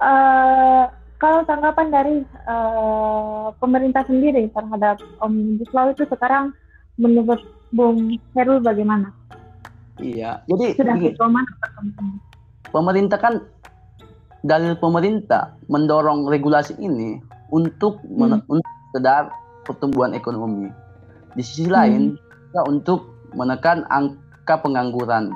uh, 0.00 0.84
kalau 1.20 1.44
tanggapan 1.44 1.92
dari 1.92 2.16
uh, 2.48 3.52
pemerintah 3.60 4.00
sendiri 4.08 4.48
terhadap 4.56 4.96
omnibus 5.20 5.68
law 5.76 5.92
itu 5.92 6.08
sekarang 6.08 6.56
menurut 6.96 7.40
Bung 7.70 8.18
Heru 8.34 8.58
bagaimana? 8.58 9.12
Iya, 10.00 10.40
jadi 10.48 10.80
sudah 10.80 11.28
mana 11.28 11.50
Pemerintah 12.72 13.18
kan 13.20 13.34
dalil 14.40 14.80
pemerintah 14.80 15.60
mendorong 15.68 16.24
regulasi 16.24 16.80
ini 16.80 17.20
untuk 17.52 18.00
hmm. 18.08 18.48
untuk 18.48 18.72
sedar 18.96 19.28
pertumbuhan 19.68 20.16
ekonomi. 20.16 20.72
Di 21.36 21.42
sisi 21.44 21.68
hmm. 21.68 21.74
lain 21.74 22.02
untuk 22.64 23.09
menekan 23.34 23.86
angka 23.88 24.60
pengangguran. 24.60 25.34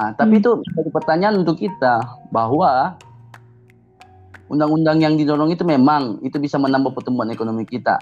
Nah, 0.00 0.10
tapi 0.16 0.38
hmm. 0.38 0.40
itu 0.40 0.50
jadi 0.76 0.90
pertanyaan 0.94 1.36
untuk 1.44 1.60
kita 1.60 2.00
bahwa 2.32 2.96
undang-undang 4.48 4.98
yang 4.98 5.14
didorong 5.14 5.52
itu 5.52 5.62
memang 5.62 6.18
itu 6.24 6.40
bisa 6.40 6.58
menambah 6.58 6.96
pertumbuhan 6.96 7.30
ekonomi 7.30 7.62
kita 7.68 8.00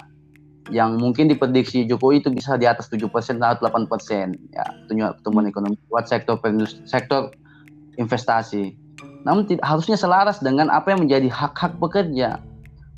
yang 0.69 1.01
mungkin 1.01 1.29
diprediksi 1.29 1.85
Jokowi 1.85 2.21
itu 2.21 2.29
bisa 2.29 2.57
di 2.57 2.69
atas 2.69 2.89
7% 2.93 3.09
atau 3.41 3.65
8% 3.65 3.89
ya 4.53 4.65
pertumbuhan 5.17 5.49
ekonomi 5.49 5.75
buat 5.89 6.05
sektor 6.05 6.37
sektor 6.85 7.33
investasi. 7.97 8.77
Namun 9.27 9.49
harusnya 9.59 9.99
selaras 9.99 10.39
dengan 10.39 10.71
apa 10.71 10.95
yang 10.95 11.03
menjadi 11.03 11.27
hak-hak 11.27 11.75
pekerja. 11.81 12.39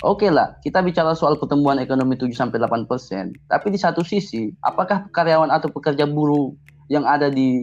Oke 0.02 0.26
okay 0.26 0.30
lah, 0.34 0.58
kita 0.66 0.82
bicara 0.82 1.14
soal 1.14 1.38
pertumbuhan 1.38 1.78
ekonomi 1.78 2.18
7 2.18 2.34
sampai 2.34 2.58
8 2.58 2.90
persen. 2.90 3.30
Tapi 3.46 3.70
di 3.70 3.78
satu 3.78 4.02
sisi, 4.02 4.50
apakah 4.66 5.06
karyawan 5.14 5.46
atau 5.46 5.70
pekerja 5.70 6.10
buruh 6.10 6.50
yang 6.90 7.06
ada 7.06 7.30
di 7.30 7.62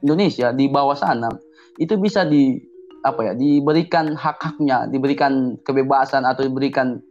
Indonesia 0.00 0.56
di 0.56 0.72
bawah 0.72 0.96
sana 0.96 1.28
itu 1.76 2.00
bisa 2.00 2.24
di 2.24 2.56
apa 3.04 3.28
ya 3.28 3.32
diberikan 3.36 4.16
hak-haknya, 4.16 4.88
diberikan 4.88 5.60
kebebasan 5.68 6.24
atau 6.24 6.48
diberikan 6.48 7.04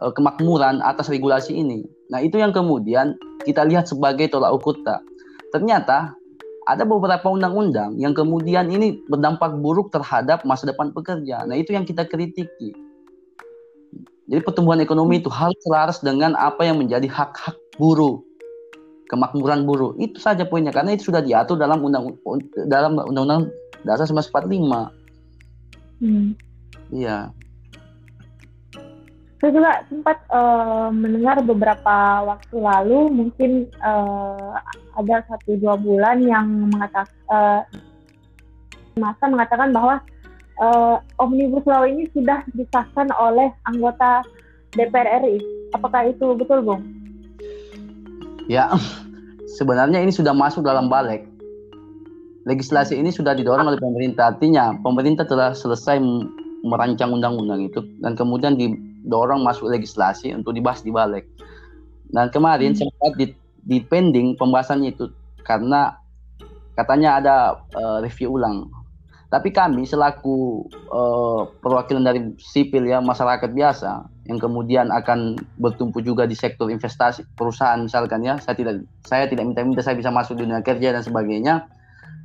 uh, 0.00 0.08
kemakmuran 0.08 0.80
atas 0.80 1.12
regulasi 1.12 1.60
ini. 1.60 1.84
Nah 2.08 2.24
itu 2.24 2.40
yang 2.40 2.56
kemudian 2.56 3.12
kita 3.44 3.60
lihat 3.68 3.92
sebagai 3.92 4.32
tolak 4.32 4.56
ukur 4.56 4.80
tak. 4.88 5.04
Ternyata 5.52 6.16
ada 6.64 6.84
beberapa 6.88 7.28
undang-undang 7.28 8.00
yang 8.00 8.16
kemudian 8.16 8.72
ini 8.72 9.04
berdampak 9.04 9.52
buruk 9.60 9.92
terhadap 9.92 10.48
masa 10.48 10.64
depan 10.64 10.96
pekerja. 10.96 11.44
Nah 11.44 11.60
itu 11.60 11.76
yang 11.76 11.84
kita 11.84 12.08
kritiki 12.08 12.85
jadi 14.26 14.42
pertumbuhan 14.42 14.82
ekonomi 14.82 15.22
itu 15.22 15.30
harus 15.30 15.54
selaras 15.62 16.02
dengan 16.02 16.34
apa 16.34 16.66
yang 16.66 16.82
menjadi 16.82 17.06
hak-hak 17.06 17.54
buruh, 17.78 18.18
kemakmuran 19.06 19.62
buruh. 19.62 19.94
Itu 20.02 20.18
saja 20.18 20.42
poinnya 20.42 20.74
karena 20.74 20.98
itu 20.98 21.14
sudah 21.14 21.22
diatur 21.22 21.54
dalam 21.54 21.78
undang 21.86 22.18
dalam 22.66 22.98
undang-undang 22.98 23.54
dasar 23.86 24.10
1945. 24.10 26.02
Hmm. 26.02 26.34
Iya. 26.90 27.30
Saya 29.36 29.50
juga 29.52 29.70
sempat 29.86 30.18
uh, 30.32 30.90
mendengar 30.90 31.38
beberapa 31.46 32.26
waktu 32.26 32.56
lalu 32.56 33.14
mungkin 33.14 33.70
uh, 33.78 34.58
ada 34.98 35.22
satu 35.30 35.54
dua 35.60 35.78
bulan 35.78 36.18
yang 36.24 36.72
mengatakan 36.72 37.14
uh, 37.30 37.62
masa 38.96 39.28
mengatakan 39.28 39.70
bahwa 39.76 40.00
uh, 40.60 41.00
omnibus 41.20 41.64
law 41.64 41.84
ini 41.84 42.08
sudah 42.12 42.44
disahkan 42.56 43.08
oleh 43.16 43.52
anggota 43.68 44.24
DPR 44.76 45.24
RI. 45.24 45.40
Apakah 45.72 46.12
itu 46.12 46.36
betul, 46.36 46.62
Bung? 46.64 46.82
Ya, 48.46 48.70
sebenarnya 49.58 50.00
ini 50.00 50.12
sudah 50.12 50.32
masuk 50.36 50.64
dalam 50.64 50.88
balik. 50.88 51.24
Legislasi 52.46 52.94
ini 52.94 53.10
sudah 53.10 53.34
didorong 53.34 53.66
oleh 53.66 53.80
pemerintah. 53.80 54.30
Artinya, 54.30 54.78
pemerintah 54.78 55.26
telah 55.26 55.50
selesai 55.50 55.98
merancang 56.62 57.14
undang-undang 57.14 57.70
itu 57.70 57.82
dan 58.02 58.18
kemudian 58.18 58.58
didorong 58.58 59.42
masuk 59.42 59.70
legislasi 59.70 60.34
untuk 60.34 60.54
dibahas 60.54 60.82
di 60.82 60.94
balik. 60.94 61.26
Dan 62.10 62.30
kemarin 62.30 62.74
hmm. 62.74 62.80
sempat 62.86 63.12
di, 63.18 63.26
di 63.66 63.82
pending 63.82 64.38
pembahasannya 64.38 64.94
itu 64.94 65.10
karena 65.42 65.98
katanya 66.78 67.10
ada 67.18 67.36
uh, 67.74 67.98
review 67.98 68.38
ulang 68.38 68.70
tapi 69.26 69.50
kami 69.50 69.82
selaku 69.82 70.62
uh, 70.94 71.50
perwakilan 71.58 72.06
dari 72.06 72.20
sipil 72.38 72.86
ya 72.86 73.02
masyarakat 73.02 73.50
biasa 73.50 74.06
yang 74.30 74.38
kemudian 74.38 74.94
akan 74.94 75.34
bertumpu 75.58 75.98
juga 75.98 76.30
di 76.30 76.38
sektor 76.38 76.70
investasi 76.70 77.26
perusahaan 77.34 77.82
misalkan 77.82 78.22
ya 78.22 78.38
saya 78.38 78.54
tidak 78.54 78.86
saya 79.02 79.26
tidak 79.26 79.50
minta-minta 79.50 79.82
saya 79.82 79.98
bisa 79.98 80.14
masuk 80.14 80.38
dunia 80.38 80.62
kerja 80.62 80.94
dan 80.94 81.02
sebagainya. 81.02 81.66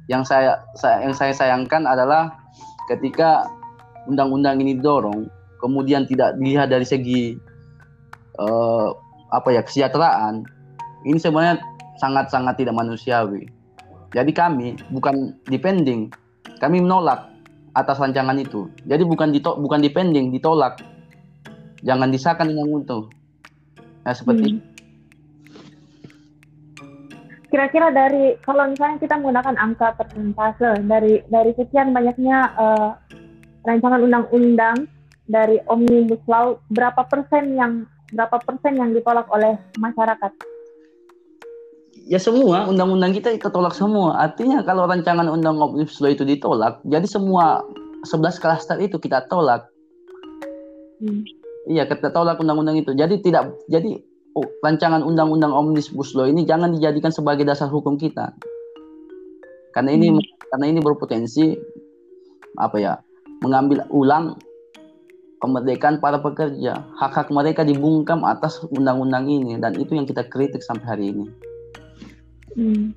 Yang 0.10 0.34
saya, 0.34 0.62
saya 0.78 1.08
yang 1.08 1.14
saya 1.18 1.34
sayangkan 1.34 1.90
adalah 1.90 2.38
ketika 2.90 3.50
undang-undang 4.06 4.62
ini 4.62 4.78
dorong 4.78 5.30
kemudian 5.62 6.06
tidak 6.06 6.38
dilihat 6.38 6.70
dari 6.70 6.86
segi 6.86 7.38
uh, 8.38 8.94
apa 9.34 9.50
ya 9.54 9.62
kesejahteraan 9.66 10.46
ini 11.06 11.18
sebenarnya 11.18 11.62
sangat-sangat 11.98 12.62
tidak 12.62 12.78
manusiawi. 12.78 13.50
Jadi 14.14 14.32
kami 14.34 14.78
bukan 14.94 15.34
depending 15.50 16.14
kami 16.62 16.78
menolak 16.78 17.34
atas 17.74 17.98
rancangan 17.98 18.38
itu. 18.38 18.70
Jadi 18.86 19.02
bukan 19.02 19.34
ditolak, 19.34 19.58
bukan 19.58 19.82
dipending, 19.82 20.30
ditolak. 20.30 20.78
Jangan 21.82 22.14
disahkan 22.14 22.46
dengan 22.46 22.70
itu. 22.78 23.10
Nah, 24.06 24.14
seperti 24.14 24.48
hmm. 24.54 24.70
Kira-kira 27.52 27.92
dari 27.92 28.40
kalau 28.48 28.64
misalnya 28.72 28.96
kita 29.04 29.20
menggunakan 29.20 29.60
angka 29.60 30.00
persentase 30.00 30.88
dari 30.88 31.20
dari 31.28 31.52
sekian 31.60 31.92
banyaknya 31.92 32.48
uh, 32.56 32.96
rancangan 33.68 34.08
undang-undang 34.08 34.88
dari 35.28 35.60
omnibus 35.68 36.24
law 36.32 36.56
berapa 36.72 37.04
persen 37.12 37.60
yang 37.60 37.84
berapa 38.16 38.40
persen 38.40 38.80
yang 38.80 38.96
ditolak 38.96 39.28
oleh 39.28 39.60
masyarakat? 39.76 40.32
Ya 42.08 42.20
semua 42.22 42.66
undang-undang 42.70 43.14
kita 43.14 43.36
ketolak 43.38 43.76
semua. 43.76 44.18
Artinya 44.18 44.64
kalau 44.66 44.86
rancangan 44.90 45.28
undang 45.30 45.58
omnibus 45.62 46.02
law 46.02 46.10
itu 46.10 46.26
ditolak, 46.26 46.82
jadi 46.88 47.06
semua 47.06 47.66
11 48.08 48.42
klaster 48.42 48.78
itu 48.82 48.98
kita 48.98 49.26
tolak. 49.30 49.70
Hmm. 51.02 51.26
Iya, 51.70 51.86
kita 51.86 52.10
tolak 52.10 52.42
undang-undang 52.42 52.82
itu. 52.82 52.98
Jadi 52.98 53.22
tidak 53.22 53.54
jadi 53.70 54.02
oh, 54.34 54.48
rancangan 54.66 55.06
undang-undang 55.06 55.54
omnibus 55.54 56.14
law 56.18 56.26
ini 56.26 56.46
jangan 56.46 56.74
dijadikan 56.74 57.14
sebagai 57.14 57.46
dasar 57.46 57.70
hukum 57.70 57.98
kita. 57.98 58.34
Karena 59.72 59.94
ini 59.94 60.12
hmm. 60.12 60.50
karena 60.52 60.66
ini 60.68 60.80
berpotensi 60.82 61.56
apa 62.58 62.78
ya? 62.78 62.96
mengambil 63.42 63.82
ulang 63.90 64.38
kemerdekaan 65.42 65.98
para 65.98 66.22
pekerja. 66.22 66.86
Hak-hak 67.02 67.34
mereka 67.34 67.66
dibungkam 67.66 68.22
atas 68.22 68.62
undang-undang 68.70 69.26
ini 69.26 69.58
dan 69.58 69.74
itu 69.74 69.98
yang 69.98 70.06
kita 70.06 70.30
kritik 70.30 70.62
sampai 70.62 70.86
hari 70.86 71.06
ini. 71.10 71.26
Hmm. 72.56 72.94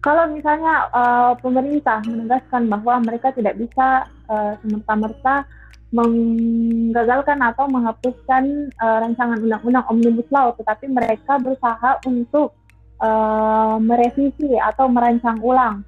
Kalau 0.00 0.32
misalnya 0.32 0.88
uh, 0.96 1.32
pemerintah 1.36 2.00
menegaskan 2.08 2.72
bahwa 2.72 3.04
mereka 3.04 3.36
tidak 3.36 3.60
bisa 3.60 4.08
uh, 4.32 4.56
semerta-merta 4.64 5.44
menggagalkan 5.92 7.36
atau 7.42 7.68
menghapuskan 7.68 8.72
uh, 8.80 9.04
rancangan 9.04 9.42
undang-undang 9.44 9.84
omnibus 9.92 10.24
law, 10.32 10.56
tetapi 10.56 10.88
mereka 10.88 11.36
berusaha 11.36 12.00
untuk 12.08 12.56
uh, 13.02 13.76
merevisi 13.76 14.56
atau 14.56 14.88
merancang 14.88 15.36
ulang 15.44 15.84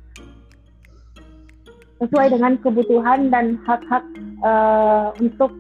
sesuai 2.02 2.34
dengan 2.34 2.58
kebutuhan 2.58 3.30
dan 3.30 3.62
hak-hak 3.62 4.04
uh, 4.42 5.14
untuk 5.22 5.54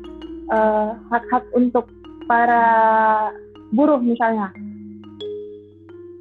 hak-hak 1.08 1.44
uh, 1.48 1.56
untuk 1.56 1.88
para 2.26 2.64
buruh 3.72 4.02
misalnya. 4.02 4.50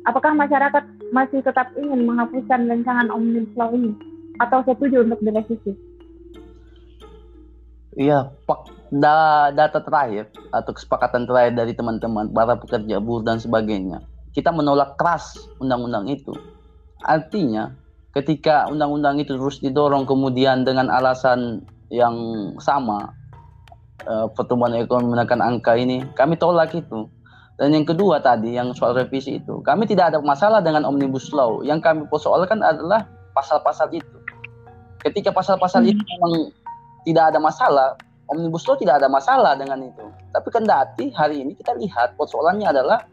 Apakah 0.05 0.31
masyarakat 0.37 1.00
masih 1.11 1.43
tetap 1.43 1.69
ingin 1.75 2.07
menghapuskan 2.07 2.65
rancangan 2.71 3.11
Omnibus 3.11 3.53
Law 3.59 3.71
ini 3.75 3.91
atau 4.39 4.63
setuju 4.63 5.03
untuk 5.05 5.19
direvisi? 5.21 5.75
Iya, 7.99 8.31
da, 8.87 9.51
data 9.51 9.83
terakhir 9.83 10.31
atau 10.55 10.71
kesepakatan 10.71 11.27
terakhir 11.27 11.59
dari 11.59 11.75
teman-teman 11.75 12.31
para 12.31 12.55
pekerja 12.55 13.03
buruh 13.03 13.27
dan 13.27 13.43
sebagainya, 13.43 13.99
kita 14.31 14.55
menolak 14.55 14.95
keras 14.95 15.35
undang-undang 15.59 16.07
itu. 16.07 16.31
Artinya, 17.03 17.75
ketika 18.15 18.71
undang-undang 18.71 19.19
itu 19.19 19.35
terus 19.35 19.59
didorong 19.59 20.07
kemudian 20.07 20.63
dengan 20.63 20.87
alasan 20.87 21.67
yang 21.91 22.15
sama, 22.63 23.11
uh, 24.07 24.31
pertumbuhan 24.31 24.79
ekonomi 24.79 25.19
menekan 25.19 25.43
angka 25.43 25.75
ini, 25.75 26.07
kami 26.15 26.39
tolak 26.39 26.71
itu. 26.71 27.11
Dan 27.61 27.77
yang 27.77 27.85
kedua 27.85 28.17
tadi 28.17 28.57
yang 28.57 28.73
soal 28.73 28.97
revisi 28.97 29.37
itu, 29.37 29.61
kami 29.61 29.85
tidak 29.85 30.09
ada 30.09 30.17
masalah 30.17 30.65
dengan 30.65 30.81
omnibus 30.81 31.29
law. 31.29 31.61
Yang 31.61 31.85
kami 31.85 32.01
persoalkan 32.09 32.65
adalah 32.65 33.05
pasal-pasal 33.37 33.93
itu. 33.93 34.17
Ketika 35.05 35.29
pasal-pasal 35.29 35.85
hmm. 35.85 35.91
itu 35.93 36.01
memang 36.01 36.49
tidak 37.05 37.29
ada 37.29 37.37
masalah, 37.37 37.93
omnibus 38.33 38.65
law 38.65 38.73
tidak 38.81 38.97
ada 38.97 39.05
masalah 39.05 39.53
dengan 39.53 39.77
itu. 39.85 40.09
Tapi 40.33 40.49
kendati 40.49 41.13
hari 41.13 41.45
ini 41.45 41.53
kita 41.53 41.77
lihat 41.77 42.17
persoalannya 42.17 42.65
adalah 42.65 43.05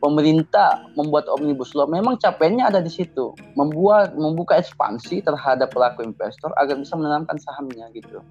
pemerintah 0.00 0.80
membuat 0.96 1.28
omnibus 1.28 1.76
law 1.76 1.84
memang 1.84 2.16
capeknya 2.16 2.72
ada 2.72 2.80
di 2.80 2.88
situ, 2.88 3.36
membuat 3.52 4.16
membuka 4.16 4.56
ekspansi 4.56 5.20
terhadap 5.28 5.76
pelaku 5.76 6.08
investor 6.08 6.48
agar 6.56 6.72
bisa 6.80 6.96
menanamkan 6.96 7.36
sahamnya 7.36 7.92
gitu. 7.92 8.24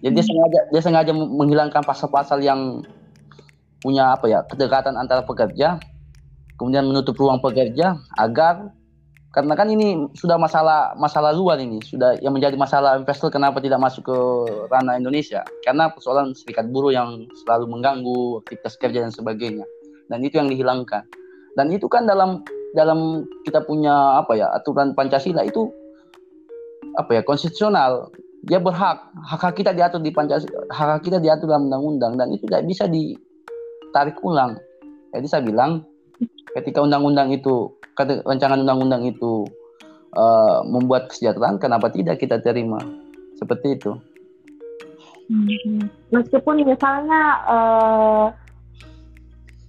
Jadi 0.00 0.12
dia 0.16 0.24
hmm. 0.24 0.30
sengaja 0.32 0.60
dia 0.72 0.80
sengaja 0.80 1.12
menghilangkan 1.12 1.84
pasal-pasal 1.84 2.40
yang 2.40 2.80
punya 3.80 4.14
apa 4.14 4.28
ya 4.28 4.44
kedekatan 4.44 4.94
antara 4.94 5.24
pekerja 5.24 5.80
kemudian 6.60 6.84
menutup 6.84 7.16
ruang 7.16 7.40
pekerja 7.40 7.96
agar 8.20 8.68
karena 9.30 9.54
kan 9.54 9.70
ini 9.70 10.10
sudah 10.18 10.34
masalah 10.34 10.90
masalah 10.98 11.30
luar 11.30 11.62
ini 11.62 11.78
sudah 11.86 12.18
yang 12.18 12.34
menjadi 12.34 12.58
masalah 12.58 12.98
investor 12.98 13.30
kenapa 13.30 13.62
tidak 13.62 13.78
masuk 13.78 14.10
ke 14.10 14.18
ranah 14.74 14.98
Indonesia? 14.98 15.46
Karena 15.62 15.86
persoalan 15.86 16.34
serikat 16.34 16.66
buruh 16.66 16.90
yang 16.90 17.30
selalu 17.46 17.78
mengganggu 17.78 18.42
aktivitas 18.42 18.74
kerja 18.82 19.06
dan 19.06 19.14
sebagainya. 19.14 19.62
Dan 20.10 20.26
itu 20.26 20.42
yang 20.42 20.50
dihilangkan. 20.50 21.06
Dan 21.54 21.70
itu 21.70 21.86
kan 21.86 22.10
dalam 22.10 22.42
dalam 22.74 23.22
kita 23.46 23.62
punya 23.62 24.18
apa 24.18 24.34
ya 24.34 24.50
aturan 24.50 24.98
Pancasila 24.98 25.46
itu 25.46 25.70
apa 26.98 27.14
ya 27.14 27.22
konstitusional. 27.22 28.10
Dia 28.50 28.58
berhak 28.58 29.14
hak 29.30 29.40
hak 29.46 29.62
kita 29.62 29.70
diatur 29.70 30.02
di 30.02 30.10
Pancasila 30.10 30.66
hak 30.74 30.88
hak 30.98 31.02
kita 31.06 31.22
diatur 31.22 31.54
dalam 31.54 31.70
undang-undang 31.70 32.18
dan 32.18 32.34
itu 32.34 32.50
tidak 32.50 32.66
bisa 32.66 32.90
di 32.90 33.14
tarik 33.94 34.18
ulang. 34.22 34.58
Jadi 35.10 35.26
saya 35.26 35.42
bilang 35.42 35.84
ketika 36.54 36.82
undang-undang 36.82 37.30
itu 37.34 37.74
rancangan 38.26 38.62
undang-undang 38.64 39.04
itu 39.06 39.44
uh, 40.16 40.64
membuat 40.66 41.10
kesejahteraan, 41.12 41.60
kenapa 41.60 41.92
tidak 41.92 42.18
kita 42.18 42.40
terima? 42.40 42.80
Seperti 43.36 43.76
itu. 43.76 43.92
Hmm. 45.30 45.86
Meskipun 46.10 46.66
misalnya 46.66 47.22
uh, 47.46 48.26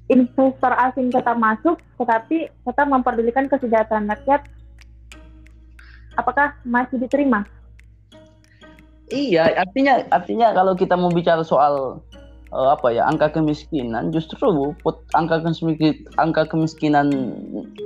investor 0.10 0.74
asing 0.90 1.14
tetap 1.14 1.38
masuk, 1.38 1.78
tetapi 2.02 2.50
tetap 2.50 2.88
memperdulikan 2.90 3.46
kesejahteraan 3.46 4.10
rakyat, 4.10 4.42
apakah 6.18 6.58
masih 6.66 6.98
diterima? 7.00 7.46
Iya, 9.12 9.60
artinya 9.60 10.08
artinya 10.08 10.56
kalau 10.56 10.74
kita 10.74 10.96
mau 10.96 11.12
bicara 11.12 11.44
soal 11.44 12.00
uh, 12.52 12.76
apa 12.76 12.92
ya 12.92 13.08
angka 13.08 13.32
kemiskinan, 13.32 14.12
justru 14.12 14.38
put, 14.84 15.02
angka 15.16 15.42
kemiskinan 15.42 15.96
angka 16.20 16.48
kemiskinan 16.52 17.08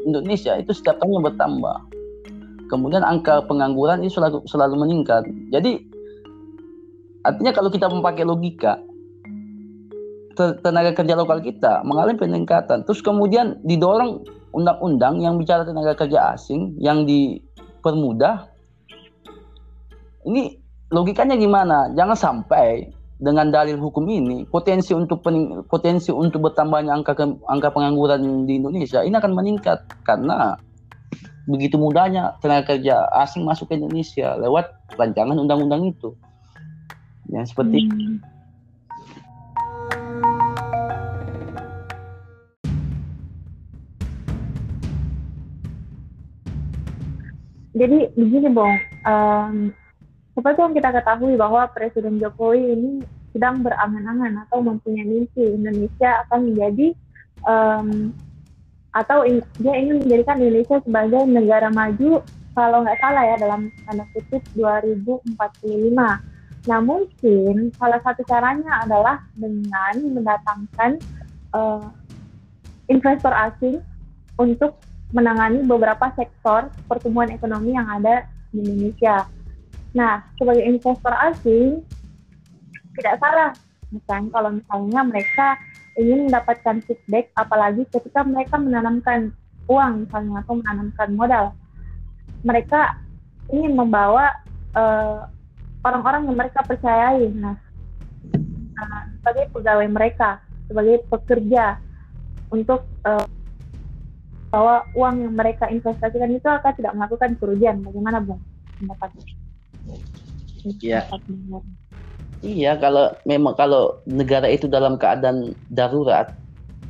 Indonesia 0.06 0.58
itu 0.58 0.74
setiap 0.74 1.00
tahunnya 1.00 1.34
bertambah. 1.34 1.78
Kemudian 2.66 3.06
angka 3.06 3.46
pengangguran 3.46 4.02
itu 4.02 4.18
selalu 4.18 4.42
selalu 4.50 4.76
meningkat. 4.82 5.24
Jadi 5.54 5.86
artinya 7.22 7.54
kalau 7.54 7.70
kita 7.70 7.86
memakai 7.86 8.26
logika, 8.26 8.82
tenaga 10.36 10.98
kerja 10.98 11.14
lokal 11.14 11.40
kita 11.46 11.86
mengalami 11.86 12.18
peningkatan. 12.18 12.82
Terus 12.90 13.06
kemudian 13.06 13.62
didorong 13.62 14.26
undang-undang 14.52 15.22
yang 15.22 15.38
bicara 15.38 15.62
tenaga 15.62 15.94
kerja 15.94 16.34
asing 16.34 16.74
yang 16.82 17.06
dipermudah. 17.06 18.50
Ini 20.26 20.58
logikanya 20.90 21.38
gimana? 21.38 21.94
Jangan 21.94 22.18
sampai 22.18 22.95
dengan 23.16 23.48
dalil 23.48 23.80
hukum 23.80 24.04
ini 24.12 24.44
potensi 24.44 24.92
untuk 24.92 25.24
pening, 25.24 25.64
potensi 25.72 26.12
untuk 26.12 26.52
bertambahnya 26.52 26.92
angka 26.92 27.16
angka 27.48 27.70
pengangguran 27.72 28.44
di 28.44 28.60
Indonesia 28.60 29.00
ini 29.08 29.16
akan 29.16 29.32
meningkat 29.32 29.88
karena 30.04 30.60
begitu 31.48 31.78
mudahnya 31.80 32.36
tenaga 32.42 32.76
kerja 32.76 33.08
asing 33.24 33.48
masuk 33.48 33.72
ke 33.72 33.80
Indonesia 33.80 34.36
lewat 34.36 34.74
rancangan 35.00 35.38
undang-undang 35.38 35.88
itu. 35.88 36.12
Yang 37.32 37.56
seperti 37.56 37.88
hmm. 37.88 38.18
jadi 47.76 48.08
begini 48.16 48.50
Bong, 48.56 48.76
um, 49.04 49.56
seperti 50.36 50.60
yang 50.60 50.76
kita 50.76 50.90
ketahui 50.92 51.34
bahwa 51.40 51.64
Presiden 51.72 52.20
Jokowi 52.20 52.76
ini 52.76 52.92
sedang 53.32 53.64
berangan-angan 53.64 54.48
atau 54.48 54.60
mempunyai 54.60 55.08
mimpi 55.08 55.56
Indonesia 55.56 56.28
akan 56.28 56.40
menjadi 56.52 56.88
um, 57.48 58.12
atau 58.96 59.28
in, 59.28 59.44
dia 59.60 59.76
ingin 59.76 60.04
menjadikan 60.04 60.40
Indonesia 60.40 60.80
sebagai 60.84 61.24
negara 61.28 61.68
maju 61.72 62.24
kalau 62.56 62.84
nggak 62.88 63.00
salah 63.04 63.24
ya 63.28 63.36
dalam 63.36 63.68
tanda 63.84 64.08
kutip 64.16 64.40
2045. 64.56 65.36
Nah 66.66 66.80
mungkin 66.80 67.56
salah 67.76 68.00
satu 68.00 68.24
caranya 68.24 68.88
adalah 68.88 69.20
dengan 69.36 69.96
mendatangkan 70.00 70.92
uh, 71.52 71.92
investor 72.88 73.36
asing 73.36 73.84
untuk 74.40 74.80
menangani 75.12 75.64
beberapa 75.68 76.12
sektor 76.16 76.72
pertumbuhan 76.88 77.36
ekonomi 77.36 77.76
yang 77.76 77.88
ada 77.88 78.28
di 78.56 78.64
Indonesia. 78.64 79.28
Nah, 79.96 80.28
sebagai 80.36 80.68
investor 80.68 81.14
asing, 81.24 81.80
tidak 83.00 83.16
salah, 83.24 83.56
misalnya 83.96 84.28
kalau 84.36 84.50
misalnya 84.52 85.02
mereka 85.08 85.48
ingin 85.96 86.28
mendapatkan 86.28 86.84
feedback, 86.84 87.32
apalagi 87.40 87.88
ketika 87.88 88.28
mereka 88.28 88.60
menanamkan 88.60 89.32
uang 89.72 90.04
misalnya 90.04 90.44
atau 90.44 90.60
menanamkan 90.60 91.10
modal, 91.16 91.46
mereka 92.44 93.00
ingin 93.48 93.72
membawa 93.72 94.36
uh, 94.76 95.32
orang-orang 95.88 96.28
yang 96.28 96.38
mereka 96.44 96.60
percayai, 96.68 97.32
nah, 97.32 97.56
uh, 98.76 99.04
sebagai 99.24 99.48
pegawai 99.56 99.88
mereka, 99.88 100.44
sebagai 100.68 101.08
pekerja 101.08 101.80
untuk 102.52 102.84
uh, 103.08 103.24
bahwa 104.52 104.84
uang 104.92 105.16
yang 105.24 105.34
mereka 105.36 105.72
investasikan 105.72 106.32
itu 106.36 106.48
akan 106.48 106.74
tidak 106.76 106.96
melakukan 106.96 107.32
kerugian. 107.40 107.80
Bagaimana, 107.80 108.20
Bung? 108.24 108.44
Pendapatnya? 108.80 109.45
Iya. 110.82 111.06
Iya, 112.46 112.78
kalau 112.78 113.14
memang 113.26 113.54
kalau 113.58 113.98
negara 114.06 114.46
itu 114.46 114.70
dalam 114.70 114.98
keadaan 114.98 115.58
darurat, 115.74 116.34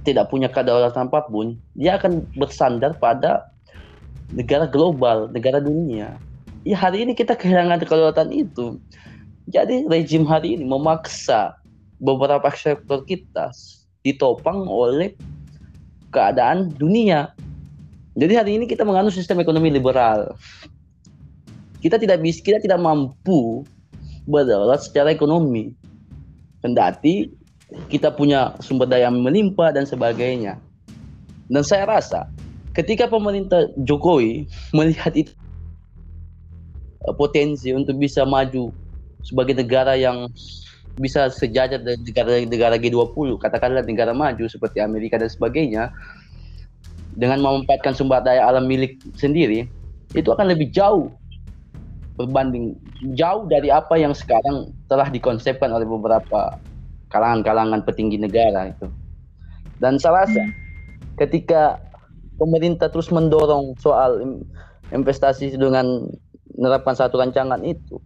tidak 0.03 0.27
punya 0.31 0.51
kedaulatan 0.51 1.07
apa 1.07 1.25
pun, 1.27 1.55
dia 1.75 1.95
akan 1.95 2.23
bersandar 2.35 2.95
pada 2.99 3.49
negara 4.35 4.67
global, 4.67 5.31
negara 5.31 5.63
dunia. 5.63 6.15
Ya 6.65 6.77
hari 6.77 7.05
ini 7.05 7.13
kita 7.13 7.37
kehilangan 7.37 7.85
kedaulatan 7.85 8.33
itu. 8.33 8.81
Jadi 9.47 9.85
rejim 9.85 10.25
hari 10.25 10.57
ini 10.57 10.65
memaksa 10.65 11.53
beberapa 12.01 12.49
sektor 12.57 13.05
kita 13.05 13.53
ditopang 14.01 14.65
oleh 14.65 15.13
keadaan 16.09 16.73
dunia. 16.73 17.31
Jadi 18.17 18.33
hari 18.33 18.51
ini 18.57 18.65
kita 18.65 18.81
menganut 18.87 19.13
sistem 19.13 19.43
ekonomi 19.43 19.69
liberal. 19.69 20.33
Kita 21.79 21.99
tidak 21.99 22.23
bisa, 22.23 22.39
kita 22.41 22.59
tidak 22.61 22.79
mampu 22.81 23.65
berdaulat 24.25 24.81
secara 24.81 25.13
ekonomi. 25.13 25.73
Kendati 26.61 27.29
kita 27.89 28.13
punya 28.13 28.53
sumber 28.61 28.89
daya 28.89 29.09
melimpah 29.09 29.73
dan 29.73 29.85
sebagainya. 29.85 30.57
Dan 31.49 31.61
saya 31.61 31.85
rasa 31.85 32.29
ketika 32.73 33.05
pemerintah 33.05 33.69
Jokowi 33.85 34.49
melihat 34.77 35.13
itu 35.13 35.31
eh, 37.05 37.15
potensi 37.15 37.69
untuk 37.73 37.97
bisa 38.01 38.25
maju 38.25 38.73
sebagai 39.25 39.57
negara 39.57 39.97
yang 39.97 40.29
bisa 40.95 41.27
sejajar 41.27 41.83
dengan 41.83 42.07
negara-negara 42.07 42.75
G20, 42.79 43.35
katakanlah 43.43 43.83
negara 43.83 44.15
maju 44.15 44.47
seperti 44.47 44.79
Amerika 44.79 45.19
dan 45.19 45.27
sebagainya, 45.27 45.91
dengan 47.19 47.43
memanfaatkan 47.43 47.95
sumber 47.95 48.23
daya 48.23 48.47
alam 48.47 48.67
milik 48.67 48.99
sendiri 49.15 49.67
itu 50.15 50.29
akan 50.31 50.51
lebih 50.51 50.71
jauh 50.71 51.11
berbanding 52.15 52.79
jauh 53.15 53.43
dari 53.47 53.69
apa 53.71 53.99
yang 53.99 54.15
sekarang 54.15 54.71
telah 54.87 55.11
dikonsepkan 55.11 55.67
oleh 55.71 55.83
beberapa 55.83 56.55
kalangan-kalangan 57.11 57.83
petinggi 57.83 58.19
negara 58.19 58.71
itu. 58.71 58.87
Dan 59.79 59.99
salah 59.99 60.23
rasa 60.23 60.39
hmm. 60.39 60.53
ketika 61.19 61.79
pemerintah 62.39 62.87
terus 62.87 63.11
mendorong 63.11 63.75
soal 63.79 64.39
investasi 64.95 65.59
dengan 65.59 66.07
menerapkan 66.55 66.95
satu 66.95 67.19
rancangan 67.19 67.59
itu, 67.67 67.99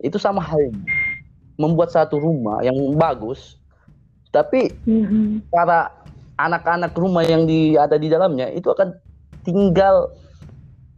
itu 0.00 0.16
sama 0.16 0.40
halnya 0.40 0.80
membuat 1.58 1.90
satu 1.90 2.22
rumah 2.22 2.62
yang 2.62 2.76
bagus, 2.94 3.58
tapi 4.30 4.72
hmm. 4.86 5.50
para 5.50 5.90
anak-anak 6.38 6.94
rumah 6.94 7.26
yang 7.26 7.44
di, 7.44 7.74
ada 7.74 7.98
di 7.98 8.06
dalamnya 8.06 8.46
itu 8.54 8.70
akan 8.70 8.94
tinggal 9.42 10.14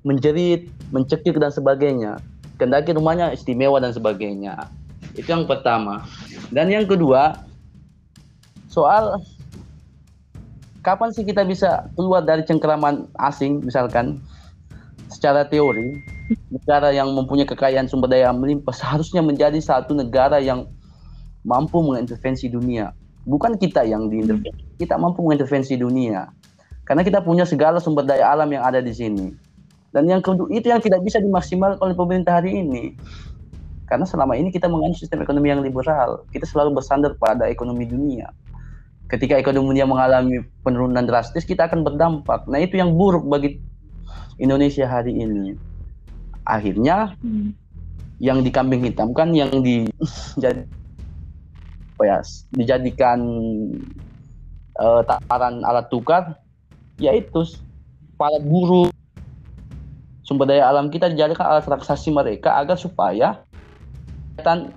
menjerit, 0.06 0.68
mencekik 0.94 1.36
dan 1.36 1.52
sebagainya. 1.52 2.20
Kendaki 2.56 2.92
rumahnya 2.92 3.32
istimewa 3.32 3.80
dan 3.80 3.92
sebagainya. 3.92 4.68
Itu 5.16 5.32
yang 5.32 5.48
pertama. 5.48 6.04
Dan 6.52 6.68
yang 6.68 6.84
kedua, 6.84 7.40
soal 8.70 9.18
kapan 10.80 11.12
sih 11.12 11.24
kita 11.24 11.44
bisa 11.44 11.88
keluar 11.96 12.24
dari 12.24 12.44
cengkeraman 12.44 13.08
asing 13.20 13.60
misalkan 13.60 14.16
secara 15.12 15.44
teori 15.44 16.00
negara 16.48 16.94
yang 16.94 17.12
mempunyai 17.12 17.44
kekayaan 17.44 17.90
sumber 17.90 18.08
daya 18.08 18.32
melimpah 18.32 18.72
seharusnya 18.72 19.20
menjadi 19.20 19.58
satu 19.60 19.92
negara 19.92 20.40
yang 20.40 20.70
mampu 21.44 21.82
mengintervensi 21.82 22.48
dunia 22.48 22.94
bukan 23.28 23.58
kita 23.60 23.84
yang 23.84 24.08
diintervensi 24.08 24.64
kita 24.80 24.96
mampu 24.96 25.20
mengintervensi 25.20 25.76
dunia 25.76 26.30
karena 26.88 27.02
kita 27.04 27.20
punya 27.20 27.44
segala 27.44 27.82
sumber 27.82 28.06
daya 28.06 28.32
alam 28.32 28.48
yang 28.48 28.64
ada 28.64 28.80
di 28.80 28.94
sini 28.94 29.34
dan 29.90 30.06
yang 30.06 30.22
kedua 30.22 30.46
itu 30.54 30.70
yang 30.70 30.78
tidak 30.78 31.02
bisa 31.02 31.18
dimaksimalkan 31.18 31.82
oleh 31.82 31.94
pemerintah 31.98 32.38
hari 32.38 32.62
ini. 32.62 32.94
Karena 33.90 34.06
selama 34.06 34.38
ini 34.38 34.54
kita 34.54 34.70
menganut 34.70 34.94
sistem 34.94 35.26
ekonomi 35.26 35.50
yang 35.50 35.66
liberal. 35.66 36.22
Kita 36.30 36.46
selalu 36.46 36.78
bersandar 36.78 37.18
pada 37.18 37.50
ekonomi 37.50 37.90
dunia. 37.90 38.30
Ketika 39.10 39.34
ekonomi 39.34 39.74
dunia 39.74 39.90
mengalami 39.90 40.46
penurunan 40.62 41.02
drastis 41.02 41.42
kita 41.42 41.66
akan 41.66 41.82
berdampak. 41.82 42.46
Nah 42.46 42.62
itu 42.62 42.78
yang 42.78 42.94
buruk 42.94 43.26
bagi 43.26 43.58
Indonesia 44.38 44.86
hari 44.86 45.18
ini. 45.18 45.58
Akhirnya 46.46 47.18
hmm. 47.18 47.50
yang 48.22 48.46
dikambing 48.46 48.86
hitamkan 48.86 49.34
yang 49.34 49.50
di 49.58 49.90
jadi 50.42 50.62
apa 51.98 52.02
ya 52.06 52.18
dijadikan 52.56 53.20
uh, 54.80 55.04
takaran 55.04 55.60
alat 55.66 55.84
tukar 55.92 56.40
yaitu 56.96 57.44
para 58.16 58.40
buruh 58.40 58.88
sumber 60.30 60.46
daya 60.46 60.70
alam 60.70 60.94
kita 60.94 61.10
dijadikan 61.10 61.42
alat 61.42 61.66
transaksi 61.66 62.14
mereka 62.14 62.54
agar 62.54 62.78
supaya 62.78 63.42
kelihatan 64.38 64.70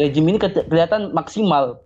rejim 0.00 0.24
ini 0.24 0.40
kelihatan 0.40 1.12
maksimal. 1.12 1.84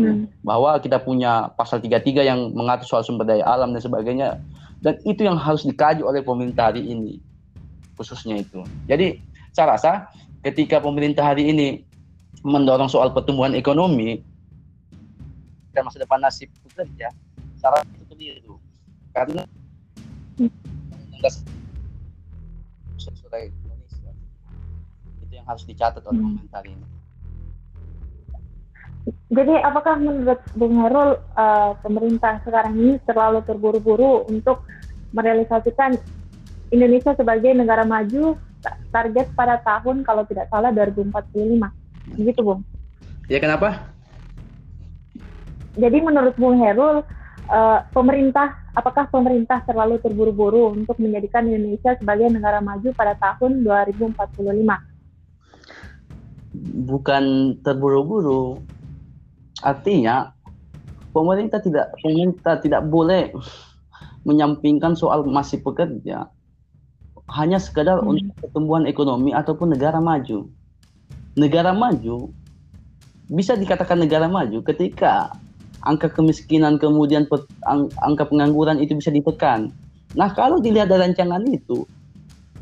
hmm. 0.00 0.32
bahwa 0.40 0.80
kita 0.80 0.96
punya 1.02 1.52
pasal 1.60 1.82
33 1.82 2.24
yang 2.24 2.56
mengatur 2.56 2.88
soal 2.88 3.04
sumber 3.04 3.28
daya 3.28 3.44
alam 3.44 3.76
dan 3.76 3.84
sebagainya 3.84 4.40
dan 4.80 4.96
itu 5.04 5.28
yang 5.28 5.36
harus 5.36 5.66
dikaji 5.68 6.00
oleh 6.00 6.24
pemerintah 6.24 6.72
hari 6.72 6.88
ini 6.88 7.20
khususnya 8.00 8.40
itu. 8.40 8.64
Jadi 8.88 9.20
saya 9.52 9.76
rasa 9.76 10.08
ketika 10.40 10.80
pemerintah 10.80 11.20
hari 11.20 11.52
ini 11.52 11.84
mendorong 12.40 12.88
soal 12.88 13.12
pertumbuhan 13.12 13.52
ekonomi 13.52 14.24
dan 15.76 15.84
masa 15.84 16.00
depan 16.00 16.16
nasib 16.24 16.48
pekerja, 16.64 17.12
cara 17.60 17.84
itu 17.84 18.04
keliru 18.08 18.56
karena 19.20 19.44
Indonesia 23.52 24.10
itu 25.20 25.32
yang 25.36 25.44
harus 25.44 25.64
dicatat 25.68 26.00
oleh 26.08 26.16
hmm. 26.16 26.28
pemerintah 26.40 26.62
ini. 26.64 26.86
Jadi 29.30 29.54
apakah 29.60 29.94
menurut 30.00 30.40
Bung 30.56 30.80
Herul 30.80 31.20
uh, 31.36 31.72
pemerintah 31.84 32.40
sekarang 32.44 32.76
ini 32.76 32.96
terlalu 33.04 33.44
terburu-buru 33.44 34.24
untuk 34.28 34.64
merealisasikan 35.12 36.00
Indonesia 36.72 37.12
sebagai 37.12 37.52
negara 37.52 37.82
maju 37.84 38.38
target 38.92 39.32
pada 39.34 39.60
tahun 39.64 40.04
kalau 40.04 40.24
tidak 40.28 40.48
salah 40.52 40.70
2045. 40.72 42.16
Begitu, 42.16 42.40
Bung. 42.44 42.60
Ya, 43.30 43.38
kenapa? 43.40 43.90
Jadi 45.78 45.98
menurut 46.02 46.34
Bung 46.36 46.58
Herul, 46.60 47.06
uh, 47.50 47.82
pemerintah 47.90 48.54
apakah 48.72 49.10
pemerintah 49.10 49.60
terlalu 49.66 49.98
terburu-buru 49.98 50.72
untuk 50.72 50.96
menjadikan 51.02 51.50
Indonesia 51.50 51.98
sebagai 51.98 52.30
negara 52.30 52.62
maju 52.62 52.94
pada 52.94 53.18
tahun 53.18 53.66
2045? 53.66 54.14
Bukan 56.86 57.24
terburu-buru. 57.66 58.62
Artinya 59.60 60.32
pemerintah 61.12 61.60
tidak 61.60 61.92
pemerintah 62.00 62.62
tidak 62.62 62.86
boleh 62.86 63.34
menyampingkan 64.24 64.94
soal 64.96 65.26
masih 65.26 65.60
pekerja 65.60 66.30
hanya 67.30 67.62
sekedar 67.62 68.02
hmm. 68.02 68.10
untuk 68.10 68.34
pertumbuhan 68.42 68.84
ekonomi 68.90 69.30
ataupun 69.30 69.70
negara 69.74 70.02
maju. 70.02 70.50
Negara 71.38 71.70
maju 71.70 72.34
bisa 73.30 73.54
dikatakan 73.54 74.02
negara 74.02 74.26
maju 74.26 74.58
ketika 74.66 75.30
angka 75.84 76.12
kemiskinan 76.12 76.76
kemudian 76.76 77.24
angka 78.04 78.24
pengangguran 78.28 78.80
itu 78.80 78.96
bisa 78.96 79.10
ditekan. 79.12 79.72
Nah 80.18 80.28
kalau 80.34 80.58
dilihat 80.58 80.90
dari 80.90 81.06
rancangan 81.08 81.42
itu, 81.46 81.86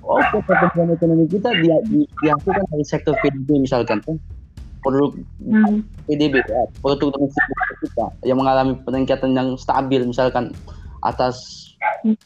oh 0.04 0.22
pertumbuhan 0.46 0.94
ekonomi 0.94 1.24
kita 1.26 1.50
dia, 1.64 1.76
di, 1.88 2.04
dihasilkan 2.22 2.64
dari 2.70 2.85
sektor 2.85 3.14
PDB 3.24 3.64
misalkan 3.64 3.98
kan 4.04 4.16
produk 4.85 5.11
hmm. 5.42 5.83
PDB 6.07 6.38
ya, 6.38 6.62
produk 6.81 7.11
domestik 7.11 7.44
kita 7.83 8.07
yang 8.22 8.38
mengalami 8.38 8.78
peningkatan 8.87 9.35
yang 9.35 9.59
stabil 9.59 10.00
misalkan 10.07 10.54
atas 11.02 11.68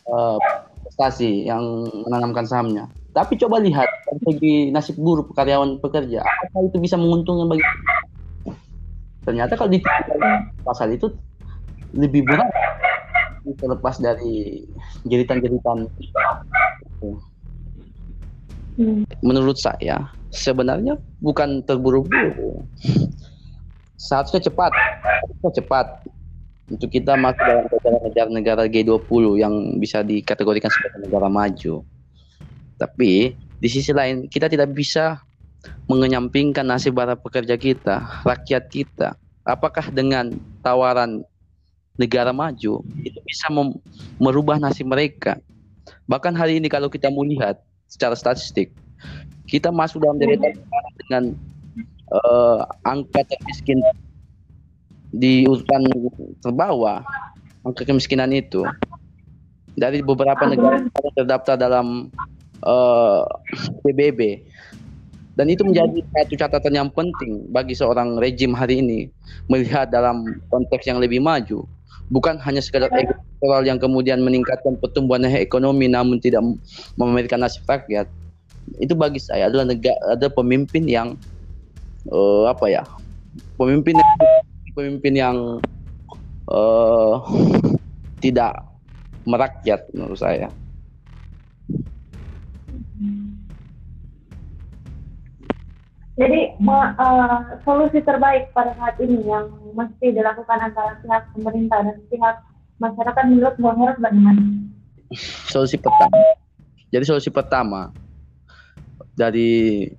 uh, 0.08 0.36
investasi 0.84 1.48
yang 1.48 1.88
menanamkan 2.04 2.44
sahamnya. 2.44 2.84
Tapi 3.12 3.36
coba 3.36 3.60
lihat 3.60 3.88
dari 4.08 4.20
segi 4.24 4.54
nasib 4.72 4.96
buruk 4.96 5.36
karyawan 5.36 5.76
pekerja, 5.84 6.24
apakah 6.24 6.68
itu 6.72 6.80
bisa 6.80 6.96
menguntungkan 6.96 7.48
bagi 7.52 7.64
ternyata 9.22 9.54
kalau 9.54 9.70
di 9.70 9.78
pasal 10.66 10.94
itu 10.94 11.10
lebih 11.94 12.24
berat 12.26 12.48
terlepas 13.58 13.98
dari 13.98 14.64
jeritan-jeritan 15.06 15.86
hmm. 18.78 19.02
menurut 19.20 19.58
saya 19.58 20.08
sebenarnya 20.30 20.96
bukan 21.18 21.62
terburu-buru 21.66 22.62
seharusnya 23.98 24.42
cepat 24.46 24.72
cepat 25.52 25.86
untuk 26.72 26.88
kita 26.88 27.18
masuk 27.18 27.68
dalam 27.84 28.00
negara 28.00 28.28
negara 28.32 28.62
G20 28.64 29.42
yang 29.42 29.54
bisa 29.76 30.00
dikategorikan 30.00 30.72
sebagai 30.72 31.04
negara 31.04 31.28
maju. 31.28 31.84
Tapi 32.80 33.36
di 33.36 33.68
sisi 33.68 33.92
lain 33.92 34.26
kita 34.26 34.48
tidak 34.48 34.72
bisa 34.72 35.20
mengenyampingkan 35.86 36.66
nasib 36.66 36.98
para 36.98 37.14
pekerja 37.14 37.54
kita, 37.58 38.02
rakyat 38.26 38.64
kita. 38.70 39.08
Apakah 39.42 39.90
dengan 39.90 40.30
tawaran 40.62 41.26
negara 41.98 42.30
maju 42.30 42.80
itu 43.02 43.18
bisa 43.26 43.46
merubah 44.22 44.58
nasib 44.58 44.86
mereka? 44.86 45.38
Bahkan 46.06 46.34
hari 46.34 46.62
ini 46.62 46.70
kalau 46.70 46.86
kita 46.86 47.10
melihat 47.10 47.58
secara 47.90 48.14
statistik, 48.14 48.70
kita 49.50 49.74
masuk 49.74 50.02
dalam 50.02 50.18
deretan 50.18 50.54
dengan 51.06 51.24
uh, 52.14 52.62
angka 52.86 53.26
termiskin 53.26 53.82
di 55.12 55.44
urutan 55.44 55.84
terbawah 56.40 57.04
angka 57.66 57.84
kemiskinan 57.84 58.32
itu 58.32 58.64
dari 59.76 60.04
beberapa 60.04 60.44
negara 60.48 60.84
terdaftar 61.16 61.56
dalam 61.56 62.08
uh, 62.64 63.24
eh, 63.24 63.68
PBB 63.84 64.20
dan 65.32 65.48
itu 65.48 65.64
menjadi 65.64 66.04
satu 66.12 66.34
catatan 66.36 66.72
yang 66.76 66.88
penting 66.92 67.48
bagi 67.48 67.72
seorang 67.72 68.20
rejim 68.20 68.52
hari 68.52 68.84
ini 68.84 69.08
melihat 69.48 69.88
dalam 69.88 70.24
konteks 70.52 70.84
yang 70.84 71.00
lebih 71.00 71.22
maju 71.24 71.64
bukan 72.12 72.36
hanya 72.44 72.60
sekadar 72.60 72.92
elektoral 72.92 73.64
yang 73.64 73.80
kemudian 73.80 74.20
meningkatkan 74.20 74.76
pertumbuhan 74.76 75.24
ekonomi 75.32 75.88
namun 75.88 76.20
tidak 76.20 76.44
memamerkan 77.00 77.40
nasib 77.40 77.64
rakyat 77.64 78.04
itu 78.78 78.92
bagi 78.92 79.18
saya 79.18 79.48
adalah 79.48 79.72
negara 79.72 79.98
ada 80.12 80.28
pemimpin 80.28 80.84
yang 80.84 81.16
uh, 82.12 82.46
apa 82.52 82.68
ya 82.68 82.82
pemimpin 83.56 83.96
pemimpin 84.76 85.14
yang 85.16 85.36
uh, 86.48 87.14
tidak 88.24 88.54
merakyat 89.26 89.86
menurut 89.94 90.18
saya. 90.18 90.48
Jadi 96.22 96.54
uh, 96.70 97.58
solusi 97.66 97.98
terbaik 97.98 98.54
pada 98.54 98.70
saat 98.78 98.94
ini 99.02 99.26
yang 99.26 99.50
mesti 99.74 100.14
dilakukan 100.14 100.70
antara 100.70 100.94
pihak 101.02 101.26
pemerintah 101.34 101.82
dan 101.82 101.98
pihak 102.06 102.36
masyarakat 102.78 103.24
menurut 103.26 103.54
Bang 103.58 103.74
Heros 103.82 103.98
bagaimana? 103.98 104.42
Solusi 105.50 105.82
pertama. 105.82 106.22
Jadi 106.94 107.04
solusi 107.10 107.26
pertama 107.34 107.90
dari 109.18 109.90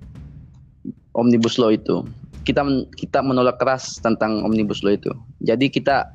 omnibus 1.12 1.60
law 1.60 1.68
itu 1.68 2.08
kita 2.48 2.64
kita 2.96 3.20
menolak 3.20 3.60
keras 3.60 4.00
tentang 4.00 4.40
omnibus 4.48 4.80
law 4.80 4.96
itu. 4.96 5.12
Jadi 5.44 5.68
kita 5.68 6.08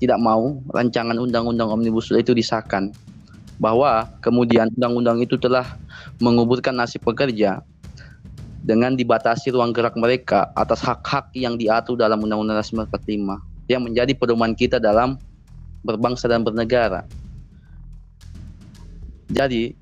tidak 0.00 0.16
mau 0.16 0.64
rancangan 0.72 1.20
undang-undang 1.20 1.68
omnibus 1.68 2.08
law 2.08 2.24
itu 2.24 2.32
disahkan 2.32 2.88
bahwa 3.60 4.08
kemudian 4.24 4.72
undang-undang 4.80 5.20
itu 5.20 5.36
telah 5.36 5.76
menguburkan 6.24 6.72
nasib 6.72 7.04
pekerja 7.04 7.60
dengan 8.70 8.94
dibatasi 8.94 9.50
ruang 9.50 9.74
gerak 9.74 9.98
mereka 9.98 10.54
atas 10.54 10.78
hak-hak 10.86 11.34
yang 11.34 11.58
diatur 11.58 11.98
dalam 11.98 12.22
Undang-Undang 12.22 12.62
Dasar 12.62 12.86
45 12.86 13.42
yang 13.66 13.82
menjadi 13.82 14.14
pedoman 14.14 14.54
kita 14.54 14.78
dalam 14.78 15.18
berbangsa 15.82 16.30
dan 16.30 16.46
bernegara. 16.46 17.02
Jadi, 19.34 19.74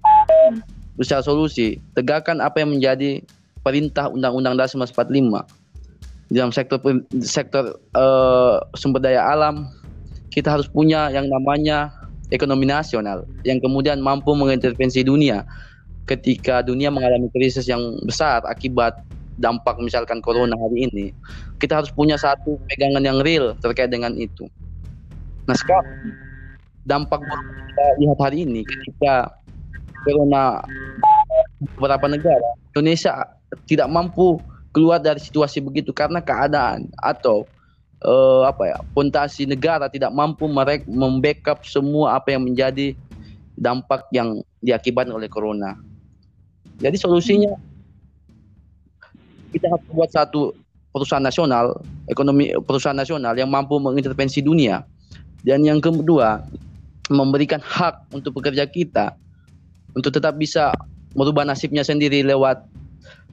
usaha 0.96 1.20
solusi, 1.20 1.76
tegakkan 1.92 2.40
apa 2.40 2.64
yang 2.64 2.72
menjadi 2.72 3.20
perintah 3.60 4.08
Undang-Undang 4.08 4.56
Dasar 4.56 4.80
45 4.80 5.12
dalam 6.32 6.52
sektor 6.52 6.80
sektor 7.24 7.76
uh, 7.96 8.60
sumber 8.76 9.00
daya 9.00 9.24
alam 9.32 9.68
kita 10.28 10.52
harus 10.52 10.68
punya 10.68 11.08
yang 11.08 11.24
namanya 11.32 11.88
ekonomi 12.28 12.68
nasional 12.68 13.24
yang 13.48 13.56
kemudian 13.64 13.96
mampu 14.04 14.36
mengintervensi 14.36 15.00
dunia 15.08 15.48
ketika 16.08 16.64
dunia 16.64 16.88
mengalami 16.88 17.28
krisis 17.36 17.68
yang 17.68 17.80
besar 18.08 18.40
akibat 18.48 19.04
dampak 19.38 19.76
misalkan 19.78 20.18
corona 20.24 20.56
hari 20.56 20.88
ini 20.88 21.06
kita 21.60 21.78
harus 21.78 21.92
punya 21.92 22.16
satu 22.16 22.58
pegangan 22.72 23.04
yang 23.04 23.20
real 23.20 23.54
terkait 23.60 23.92
dengan 23.92 24.16
itu 24.16 24.48
nah 25.44 25.54
sekarang 25.54 26.16
dampak 26.88 27.20
kita 27.20 27.86
lihat 28.00 28.18
hari 28.18 28.48
ini 28.48 28.64
ketika 28.64 29.30
corona 30.08 30.64
beberapa 31.76 32.08
negara 32.08 32.48
Indonesia 32.72 33.28
tidak 33.68 33.88
mampu 33.92 34.40
keluar 34.72 35.00
dari 35.00 35.20
situasi 35.20 35.60
begitu 35.60 35.92
karena 35.92 36.24
keadaan 36.24 36.88
atau 37.04 37.44
uh, 38.04 38.46
apa 38.46 38.74
ya 38.74 38.78
fondasi 38.92 39.48
negara 39.48 39.88
tidak 39.90 40.12
mampu 40.14 40.46
merek 40.46 40.84
membackup 40.86 41.64
semua 41.64 42.20
apa 42.20 42.34
yang 42.34 42.46
menjadi 42.46 42.94
dampak 43.58 44.06
yang 44.14 44.38
diakibatkan 44.62 45.18
oleh 45.18 45.26
corona. 45.26 45.74
Jadi 46.78 46.96
solusinya 46.98 47.52
kita 49.50 49.66
harus 49.66 49.86
buat 49.90 50.10
satu 50.12 50.54
perusahaan 50.94 51.22
nasional, 51.22 51.82
ekonomi 52.06 52.54
perusahaan 52.62 52.96
nasional 52.96 53.34
yang 53.34 53.50
mampu 53.50 53.78
mengintervensi 53.82 54.42
dunia. 54.42 54.86
Dan 55.42 55.62
yang 55.62 55.78
kedua, 55.78 56.42
memberikan 57.08 57.62
hak 57.62 58.12
untuk 58.12 58.36
pekerja 58.38 58.68
kita 58.68 59.16
untuk 59.96 60.12
tetap 60.12 60.36
bisa 60.36 60.74
merubah 61.16 61.42
nasibnya 61.42 61.82
sendiri 61.82 62.20
lewat 62.22 62.62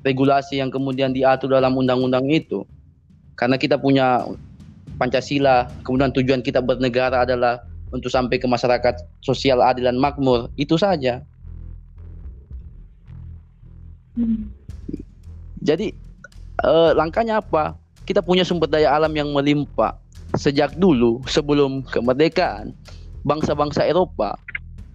regulasi 0.05 0.61
yang 0.61 0.71
kemudian 0.71 1.11
diatur 1.11 1.53
dalam 1.53 1.75
undang-undang 1.75 2.25
itu. 2.31 2.63
Karena 3.35 3.59
kita 3.59 3.75
punya 3.75 4.23
Pancasila, 4.95 5.67
kemudian 5.83 6.15
tujuan 6.15 6.39
kita 6.39 6.63
bernegara 6.63 7.27
adalah 7.27 7.59
untuk 7.91 8.07
sampai 8.07 8.39
ke 8.39 8.47
masyarakat 8.47 8.95
sosial 9.19 9.59
adil 9.59 9.91
dan 9.91 9.99
makmur, 9.99 10.47
itu 10.55 10.79
saja. 10.79 11.19
Jadi 15.65 15.91
eh, 16.63 16.91
langkahnya 16.95 17.41
apa? 17.41 17.75
Kita 18.05 18.21
punya 18.21 18.45
sumber 18.45 18.69
daya 18.69 18.93
alam 18.93 19.11
yang 19.17 19.33
melimpah. 19.33 19.97
Sejak 20.35 20.75
dulu 20.75 21.23
sebelum 21.31 21.79
kemerdekaan, 21.87 22.75
bangsa-bangsa 23.23 23.87
Eropa 23.87 24.35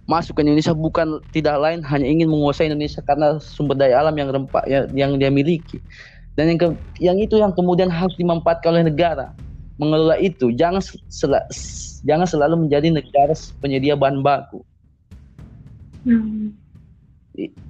masuk 0.05 0.37
ke 0.37 0.41
Indonesia 0.45 0.75
bukan 0.75 1.23
tidak 1.31 1.57
lain 1.61 1.79
hanya 1.81 2.05
ingin 2.05 2.29
menguasai 2.29 2.67
Indonesia 2.69 3.01
karena 3.01 3.41
sumber 3.41 3.73
daya 3.79 4.01
alam 4.05 4.13
yang 4.17 4.29
rempah 4.29 4.63
yang, 4.69 4.85
yang 4.93 5.11
dia 5.17 5.33
miliki. 5.33 5.81
Dan 6.37 6.55
yang 6.55 6.59
ke, 6.61 6.67
yang 7.01 7.17
itu 7.19 7.35
yang 7.41 7.51
kemudian 7.51 7.91
harus 7.91 8.15
dimanfaatkan 8.15 8.71
oleh 8.71 8.87
negara 8.87 9.35
mengelola 9.81 10.13
itu 10.21 10.53
jangan 10.53 10.77
sel, 11.09 11.33
jangan 12.05 12.29
selalu 12.29 12.69
menjadi 12.69 12.93
negara 12.93 13.33
penyedia 13.57 13.97
bahan 13.97 14.21
baku. 14.21 14.61
Hmm. 16.05 16.53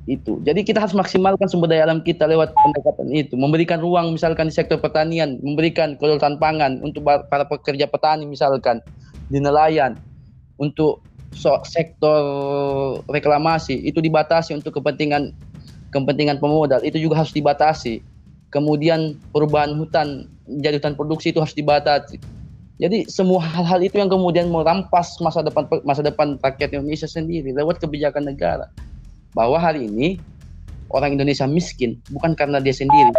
Itu. 0.10 0.42
Jadi 0.42 0.66
kita 0.66 0.82
harus 0.82 0.98
maksimalkan 0.98 1.46
sumber 1.46 1.70
daya 1.70 1.86
alam 1.86 2.02
kita 2.02 2.26
lewat 2.26 2.50
pendekatan 2.54 3.08
itu, 3.14 3.38
memberikan 3.38 3.78
ruang 3.78 4.10
misalkan 4.10 4.50
di 4.50 4.54
sektor 4.54 4.82
pertanian, 4.82 5.38
memberikan 5.46 5.94
kedaulatan 6.02 6.42
pangan 6.42 6.82
untuk 6.82 7.06
para 7.06 7.46
pekerja 7.46 7.86
petani 7.86 8.26
misalkan 8.26 8.82
di 9.30 9.38
nelayan, 9.38 10.02
untuk 10.58 11.06
sektor 11.64 12.22
reklamasi 13.08 13.78
itu 13.86 14.02
dibatasi 14.04 14.52
untuk 14.58 14.82
kepentingan 14.82 15.32
kepentingan 15.94 16.42
pemodal 16.42 16.82
itu 16.82 16.98
juga 17.00 17.22
harus 17.22 17.32
dibatasi. 17.32 18.02
Kemudian 18.52 19.16
perubahan 19.32 19.78
hutan 19.80 20.28
menjadi 20.44 20.84
hutan 20.84 20.96
produksi 21.00 21.32
itu 21.32 21.40
harus 21.40 21.56
dibatasi. 21.56 22.20
Jadi 22.82 23.06
semua 23.08 23.46
hal-hal 23.46 23.80
itu 23.86 23.96
yang 24.02 24.10
kemudian 24.10 24.50
merampas 24.50 25.22
masa 25.22 25.46
depan 25.46 25.70
masa 25.86 26.02
depan 26.02 26.36
rakyat 26.42 26.74
Indonesia 26.76 27.06
sendiri 27.06 27.54
lewat 27.54 27.78
kebijakan 27.78 28.26
negara. 28.26 28.68
Bahwa 29.32 29.58
hari 29.58 29.88
ini 29.88 30.20
orang 30.92 31.16
Indonesia 31.16 31.48
miskin 31.48 32.00
bukan 32.12 32.36
karena 32.36 32.60
dia 32.60 32.76
sendiri, 32.76 33.16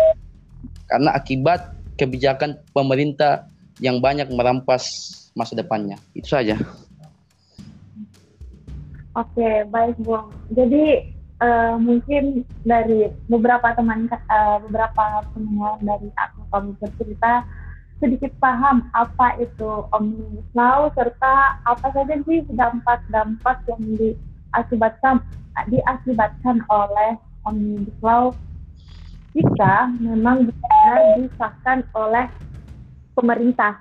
karena 0.88 1.16
akibat 1.16 1.72
kebijakan 1.96 2.61
pemerintah 2.77 3.48
yang 3.81 3.98
banyak 3.98 4.29
merampas 4.33 5.12
masa 5.33 5.57
depannya. 5.57 5.96
Itu 6.12 6.29
saja. 6.37 6.61
Oke, 9.12 9.68
baik 9.68 9.96
Bung. 10.01 10.33
Jadi 10.57 11.12
uh, 11.42 11.77
mungkin 11.77 12.48
dari 12.64 13.12
beberapa 13.29 13.77
teman 13.77 14.09
uh, 14.09 14.57
beberapa 14.68 15.27
pendengar 15.37 15.77
dari 15.85 16.09
aku 16.16 16.40
kamu 16.48 16.70
bercerita 16.81 17.44
sedikit 18.01 18.33
paham 18.42 18.90
apa 18.98 19.38
itu 19.38 19.87
omnibus 19.94 20.48
law 20.59 20.90
serta 20.98 21.62
apa 21.62 21.87
saja 21.94 22.18
sih 22.27 22.42
dampak-dampak 22.51 23.62
yang 23.70 23.83
diakibatkan 24.53 25.25
diakibatkan 25.73 26.61
oleh 26.69 27.17
omnibus 27.49 27.97
law 28.05 28.37
jika 29.33 29.88
memang 29.97 30.53
benar 30.53 30.97
disahkan 31.25 31.81
oleh 31.97 32.29
pemerintah. 33.17 33.81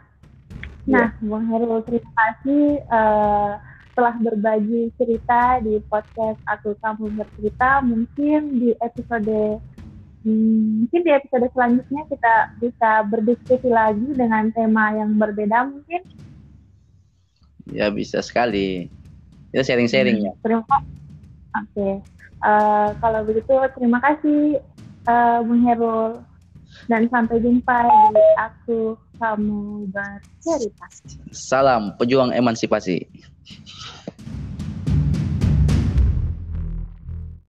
Nah, 0.87 1.11
yeah. 1.11 1.27
Bung 1.27 1.45
Heru, 1.51 1.83
terima 1.83 2.11
kasih 2.15 2.79
uh, 2.87 3.59
telah 3.91 4.15
berbagi 4.23 4.95
cerita 4.95 5.59
di 5.59 5.83
podcast 5.91 6.39
Aku 6.47 6.73
Kamu 6.79 7.19
Bercerita. 7.19 7.83
Mungkin 7.83 8.63
di 8.63 8.71
episode 8.79 9.59
Hmm, 10.21 10.85
mungkin 10.85 11.01
di 11.01 11.11
episode 11.17 11.49
selanjutnya 11.49 12.05
kita 12.05 12.35
bisa 12.61 12.89
berdiskusi 13.09 13.69
lagi 13.73 14.05
dengan 14.13 14.53
tema 14.53 14.93
yang 14.93 15.17
berbeda 15.17 15.65
mungkin. 15.65 16.05
Ya 17.65 17.89
bisa 17.89 18.21
sekali. 18.21 18.85
Kita 19.51 19.63
sharing-sharing 19.67 20.17
hmm, 20.23 20.27
ya. 20.27 20.33
Terima 20.39 20.63
kasih. 20.65 20.91
Oke. 21.51 21.67
Okay. 21.75 21.93
Uh, 22.41 22.49
eh, 22.49 22.87
kalau 23.03 23.21
begitu 23.27 23.53
terima 23.77 23.99
kasih 24.01 24.57
uh, 25.05 25.39
Bung 25.45 25.61
Herul 25.67 26.23
dan 26.87 27.05
sampai 27.11 27.37
jumpa 27.43 27.77
di 28.15 28.25
aku 28.39 28.79
kamu 29.19 29.91
bercerita. 29.91 30.87
Salam 31.29 31.93
pejuang 31.99 32.33
emansipasi. 32.33 33.05